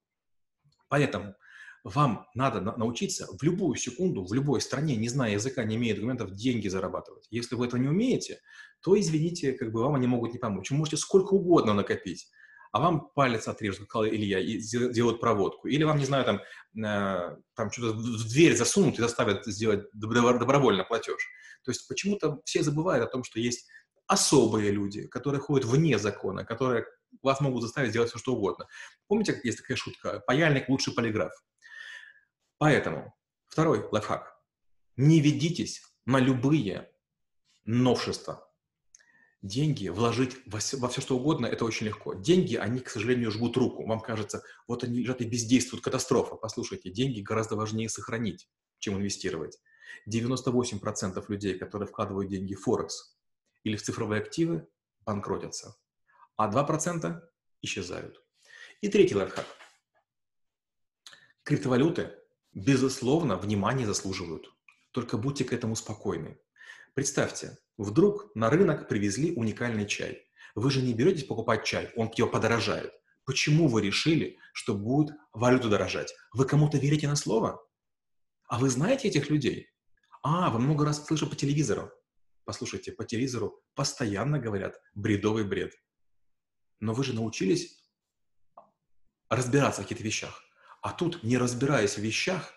Поэтому 0.89 1.35
вам 1.85 2.27
надо 2.35 2.61
научиться 2.61 3.27
в 3.39 3.43
любую 3.43 3.77
секунду, 3.77 4.25
в 4.25 4.33
любой 4.33 4.61
стране, 4.61 4.97
не 4.97 5.09
зная 5.09 5.33
языка, 5.33 5.65
не 5.65 5.77
имея 5.77 5.95
документов, 5.95 6.33
деньги 6.33 6.69
зарабатывать. 6.69 7.27
Если 7.31 7.55
вы 7.55 7.67
этого 7.67 7.81
не 7.81 7.89
умеете, 7.89 8.41
то, 8.83 8.99
извините, 8.99 9.53
как 9.53 9.73
бы 9.73 9.83
вам 9.83 9.95
они 9.95 10.07
могут 10.07 10.33
не 10.33 10.39
помочь. 10.39 10.71
Вы 10.71 10.77
можете 10.77 10.97
сколько 10.97 11.35
угодно 11.35 11.73
накопить, 11.75 12.29
а 12.73 12.81
вам 12.81 13.11
палец 13.15 13.49
отрежут, 13.49 13.81
как 13.81 13.89
сказал 13.89 14.07
Илья, 14.07 14.39
и 14.41 14.59
делают 14.59 15.21
проводку. 15.21 15.69
Или 15.69 15.85
вам, 15.85 15.99
не 15.99 16.05
знаю, 16.05 16.25
там, 16.25 16.41
э, 16.85 17.37
там 17.55 17.71
что-то 17.71 17.95
в 17.95 18.29
дверь 18.29 18.57
засунут 18.57 18.99
и 18.99 19.03
заставят 19.03 19.45
сделать 19.47 19.87
добровольно 19.93 20.85
платеж. 20.85 21.29
То 21.65 21.71
есть 21.71 21.89
почему-то 21.89 22.41
все 22.45 22.63
забывают 22.63 23.05
о 23.05 23.11
том, 23.11 23.25
что 23.25 23.41
есть 23.41 23.67
особые 24.07 24.71
люди, 24.71 25.07
которые 25.07 25.41
ходят 25.41 25.67
вне 25.67 25.99
закона, 25.99 26.45
которые 26.45 26.85
вас 27.23 27.41
могут 27.41 27.63
заставить 27.63 27.91
сделать 27.91 28.11
все, 28.11 28.19
что 28.19 28.35
угодно. 28.35 28.67
Помните, 29.09 29.39
есть 29.45 29.59
такая 29.59 29.77
шутка? 29.77 30.23
Паяльник– 30.27 30.69
лучший 30.69 30.95
полиграф. 30.95 31.33
Поэтому 32.61 33.15
второй 33.49 33.89
лайфхак. 33.91 34.39
Не 34.99 35.21
ведитесь 35.21 35.83
на 36.05 36.19
любые 36.19 36.93
новшества. 37.65 38.47
Деньги 39.41 39.89
вложить 39.89 40.37
во 40.45 40.59
все, 40.59 40.77
во 40.77 40.91
все 40.91 41.01
что 41.01 41.17
угодно– 41.17 41.47
это 41.47 41.65
очень 41.65 41.87
легко. 41.87 42.13
Деньги, 42.13 42.57
они, 42.57 42.81
к 42.81 42.91
сожалению, 42.91 43.31
жгут 43.31 43.57
руку. 43.57 43.87
Вам 43.87 44.01
кажется, 44.01 44.43
вот 44.69 44.85
они 44.85 44.99
лежат 44.99 45.23
и 45.23 45.25
бездействуют, 45.25 45.83
катастрофа. 45.83 46.37
Послушайте, 46.37 46.91
деньги 46.91 47.23
гораздо 47.23 47.57
важнее 47.57 47.89
сохранить, 47.89 48.47
чем 48.79 48.99
инвестировать. 48.99 49.59
98% 50.07 51.25
людей, 51.29 51.59
которые 51.59 51.89
вкладывают 51.89 52.29
деньги 52.29 52.53
в 52.53 52.61
Форекс 52.61 53.17
или 53.65 53.77
в 53.77 53.83
цифровые 53.83 54.21
активы, 54.21 54.69
банкротятся, 55.07 55.77
а 56.37 56.53
2% 56.53 57.23
исчезают. 57.63 58.23
И 58.83 58.89
третий 58.91 59.15
лайфхак. 59.15 59.47
Криптовалюты 61.43 62.20
безусловно, 62.53 63.37
внимание 63.37 63.87
заслуживают. 63.87 64.53
Только 64.93 65.19
будьте 65.19 65.45
к 65.45 65.53
этому 65.53 65.77
спокойны. 65.77 66.39
Представьте, 66.95 67.59
вдруг 67.77 68.35
на 68.35 68.51
рынок 68.51 68.89
привезли 68.89 69.33
уникальный 69.35 69.87
чай. 69.87 70.27
Вы 70.55 70.71
же 70.71 70.83
не 70.83 70.93
беретесь 70.93 71.25
покупать 71.25 71.65
чай, 71.65 71.93
он 71.97 72.11
его 72.17 72.29
подорожает. 72.29 72.93
Почему 73.25 73.69
вы 73.69 73.83
решили, 73.83 74.39
что 74.53 74.75
будет 74.75 75.17
валюта 75.33 75.69
дорожать? 75.69 76.13
Вы 76.33 76.45
кому-то 76.45 76.79
верите 76.79 77.07
на 77.07 77.15
слово? 77.15 77.65
А 78.49 78.59
вы 78.59 78.69
знаете 78.69 79.09
этих 79.09 79.31
людей? 79.31 79.69
А, 80.23 80.51
вы 80.51 80.59
много 80.59 80.85
раз 80.85 81.07
слышали 81.07 81.29
по 81.29 81.37
телевизору. 81.37 81.93
Послушайте, 82.45 82.91
по 82.91 83.05
телевизору 83.05 83.63
постоянно 83.75 84.41
говорят 84.41 84.81
бредовый 84.95 85.45
бред. 85.45 85.73
Но 86.81 86.95
вы 86.95 87.05
же 87.05 87.13
научились 87.13 87.85
разбираться 89.29 89.83
в 89.83 89.85
каких-то 89.85 90.03
вещах. 90.03 90.43
А 90.83 90.93
тут, 90.93 91.23
не 91.23 91.37
разбираясь 91.37 91.97
в 91.97 92.03
вещах, 92.03 92.53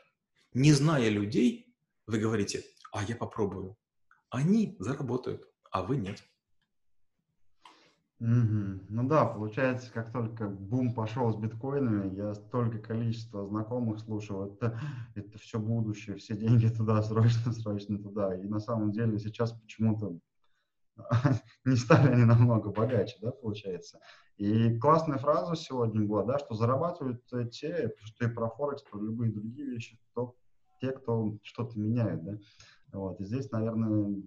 не 0.54 0.72
зная 0.72 1.10
людей, 1.10 1.76
вы 2.08 2.20
говорите, 2.20 2.64
а 2.92 3.04
я 3.04 3.16
попробую. 3.16 3.76
Они 4.30 4.76
заработают, 4.80 5.48
а 5.72 5.84
вы 5.84 5.98
нет. 5.98 6.24
Мгм. 8.20 8.86
Ну 8.88 9.08
да, 9.10 9.26
получается, 9.26 9.92
как 9.92 10.14
только 10.14 10.48
бум 10.48 10.94
пошел 10.94 11.34
с 11.34 11.36
биткоинами, 11.36 12.16
я 12.16 12.34
столько 12.36 12.78
количества 12.78 13.46
знакомых 13.46 14.00
слушал, 14.00 14.46
это, 14.46 14.80
это 15.16 15.38
все 15.40 15.60
будущее, 15.60 16.16
все 16.16 16.38
деньги 16.38 16.68
туда, 16.68 17.02
срочно, 17.04 17.52
срочно 17.52 17.98
туда. 17.98 18.34
И 18.36 18.44
на 18.44 18.60
самом 18.60 18.94
деле 18.94 19.20
сейчас 19.20 19.52
почему-то 19.52 20.18
не 21.66 21.76
стали 21.76 22.12
они 22.12 22.26
намного 22.26 22.72
богаче, 22.72 23.18
да, 23.22 23.32
получается. 23.32 24.00
И 24.38 24.78
классная 24.80 25.18
фраза 25.18 25.56
сегодня 25.56 26.06
была, 26.06 26.24
да, 26.24 26.40
что 26.40 26.56
зарабатывают 26.56 27.22
э, 27.34 27.46
те, 27.50 27.94
что 28.04 28.26
и 28.26 28.30
про 28.30 28.50
Форекс, 28.50 28.84
про 28.84 29.00
любые 29.00 29.32
другие 29.32 29.68
вещи, 29.68 30.00
то 30.14 30.36
те, 30.82 30.92
кто 30.92 31.38
что-то 31.44 31.80
меняет, 31.80 32.24
да. 32.24 32.38
Вот, 32.92 33.20
и 33.22 33.26
здесь, 33.26 33.52
наверное, 33.52 34.22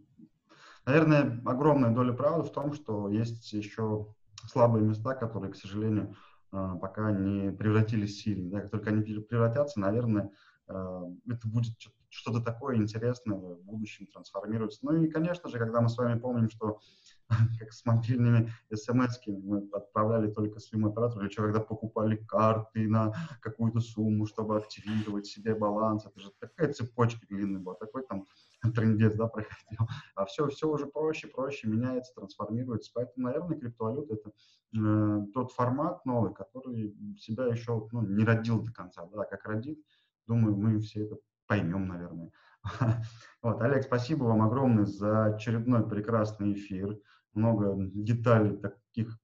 наверное, 0.85 1.40
огромная 1.44 1.94
доля 1.94 2.12
правды 2.12 2.48
в 2.48 2.52
том, 2.52 2.72
что 2.72 3.09
есть 3.09 3.52
еще 3.52 4.14
слабые 4.48 4.85
места, 4.85 5.14
которые, 5.14 5.52
к 5.52 5.57
сожалению, 5.57 6.16
а, 6.50 6.76
пока 6.76 7.12
не 7.12 7.52
превратились 7.52 8.16
в 8.16 8.22
сильные. 8.22 8.50
Да, 8.50 8.61
как 8.61 8.70
только 8.70 8.90
они 8.90 9.02
превратятся, 9.02 9.81
наверное, 9.81 10.31
а, 10.68 11.05
это 11.29 11.48
будет 11.48 11.76
что-то 12.09 12.40
такое 12.40 12.77
интересное 12.77 13.37
в 13.37 13.62
будущем 13.62 14.07
трансформируется. 14.07 14.81
Ну 14.83 15.03
и, 15.03 15.09
конечно 15.09 15.49
же, 15.49 15.59
когда 15.59 15.81
мы 15.81 15.88
с 15.88 15.97
вами 15.97 16.19
помним, 16.19 16.49
что 16.51 16.81
как 17.59 17.73
с 17.73 17.85
мобильными 17.85 18.53
смс 18.73 19.19
мы 19.27 19.69
отправляли 19.73 20.31
только 20.31 20.61
своему 20.61 20.88
оператору, 20.88 21.25
или 21.25 21.33
что, 21.33 21.42
когда 21.42 21.61
покупали 21.61 22.16
карты 22.16 22.88
на 22.88 23.12
какую-то 23.40 23.81
сумму, 23.81 24.27
чтобы 24.27 24.57
активировать 24.57 25.27
себе 25.27 25.55
баланс, 25.55 26.07
это 26.07 26.21
же 26.21 26.31
такая 26.38 26.73
цепочка 26.73 27.27
длинная 27.29 27.61
была, 27.61 27.75
такой 27.75 28.05
там 28.07 28.27
трендец, 28.75 29.14
да, 29.14 29.27
проходил. 29.27 29.88
А 30.14 30.25
все, 30.25 30.49
все 30.49 30.69
уже 30.69 30.87
проще, 30.87 31.29
проще 31.29 31.69
меняется, 31.69 32.14
трансформируется. 32.14 32.90
Поэтому, 32.95 33.27
наверное, 33.27 33.59
криптовалюта 33.59 34.14
это 34.14 34.33
э, 34.77 35.27
тот 35.35 35.53
формат 35.53 36.05
новый, 36.07 36.33
который 36.33 36.95
себя 37.19 37.47
еще 37.47 37.88
ну, 37.92 38.03
не 38.03 38.25
родил 38.25 38.62
до 38.62 38.73
конца. 38.73 39.07
Да, 39.07 39.25
как 39.25 39.45
родит, 39.45 39.81
думаю, 40.27 40.57
мы 40.57 40.81
все 40.81 41.05
это 41.05 41.16
поймем, 41.46 41.88
наверное. 41.88 42.30
Вот, 43.42 43.62
Олег, 43.62 43.85
спасибо 43.85 44.24
вам 44.24 44.42
огромное 44.42 44.87
за 44.87 45.26
очередной 45.26 45.88
прекрасный 45.88 46.54
эфир. 46.54 46.98
Много 47.32 47.76
деталей 47.78 48.56
таких 48.56 49.16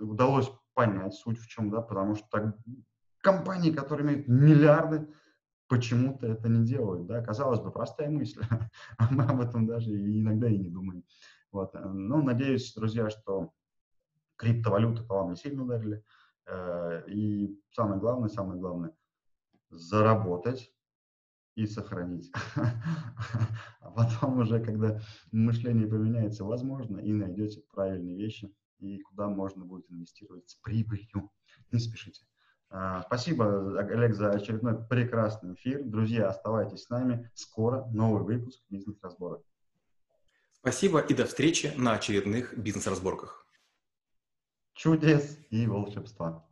удалось 0.00 0.50
понять, 0.74 1.14
суть 1.14 1.38
в 1.38 1.46
чем, 1.46 1.70
да, 1.70 1.80
потому 1.80 2.16
что 2.16 2.26
так, 2.30 2.56
компании, 3.20 3.70
которые 3.70 4.06
имеют 4.06 4.26
миллиарды, 4.26 5.08
почему-то 5.68 6.26
это 6.26 6.48
не 6.48 6.64
делают, 6.64 7.06
да, 7.06 7.22
казалось 7.22 7.60
бы, 7.60 7.70
простая 7.70 8.10
мысль, 8.10 8.42
а 8.98 9.12
мы 9.12 9.24
об 9.24 9.40
этом 9.40 9.66
даже 9.66 9.90
иногда 9.90 10.48
и 10.48 10.58
не 10.58 10.68
думаем. 10.68 11.04
Вот. 11.52 11.74
Э, 11.74 11.84
ну, 11.84 12.22
надеюсь, 12.22 12.74
друзья, 12.74 13.08
что 13.10 13.52
криптовалюты 14.36 15.04
по 15.04 15.14
вам 15.16 15.30
не 15.30 15.36
сильно 15.36 15.62
ударили, 15.62 16.04
э, 16.46 17.04
и 17.08 17.56
самое 17.70 18.00
главное, 18.00 18.28
самое 18.28 18.60
главное, 18.60 18.92
заработать 19.70 20.73
и 21.54 21.66
сохранить. 21.66 22.32
А 23.80 23.90
потом 23.90 24.38
уже, 24.38 24.64
когда 24.64 25.00
мышление 25.30 25.86
поменяется, 25.86 26.42
возможно, 26.42 26.98
и 26.98 27.12
найдете 27.12 27.62
правильные 27.70 28.16
вещи, 28.16 28.52
и 28.78 28.98
куда 29.00 29.28
можно 29.28 29.64
будет 29.64 29.90
инвестировать 29.90 30.48
с 30.48 30.54
прибылью. 30.56 31.30
Не 31.70 31.78
спешите. 31.78 32.24
А, 32.70 33.02
спасибо, 33.02 33.78
Олег, 33.78 34.14
за 34.14 34.30
очередной 34.30 34.82
прекрасный 34.88 35.54
эфир. 35.54 35.84
Друзья, 35.84 36.28
оставайтесь 36.28 36.84
с 36.84 36.88
нами. 36.88 37.30
Скоро 37.34 37.86
новый 37.92 38.24
выпуск 38.24 38.62
бизнес-разборок. 38.68 39.44
Спасибо 40.52 40.98
и 40.98 41.14
до 41.14 41.26
встречи 41.26 41.72
на 41.76 41.92
очередных 41.92 42.56
бизнес-разборках. 42.58 43.46
Чудес 44.72 45.38
и 45.50 45.66
волшебства. 45.66 46.44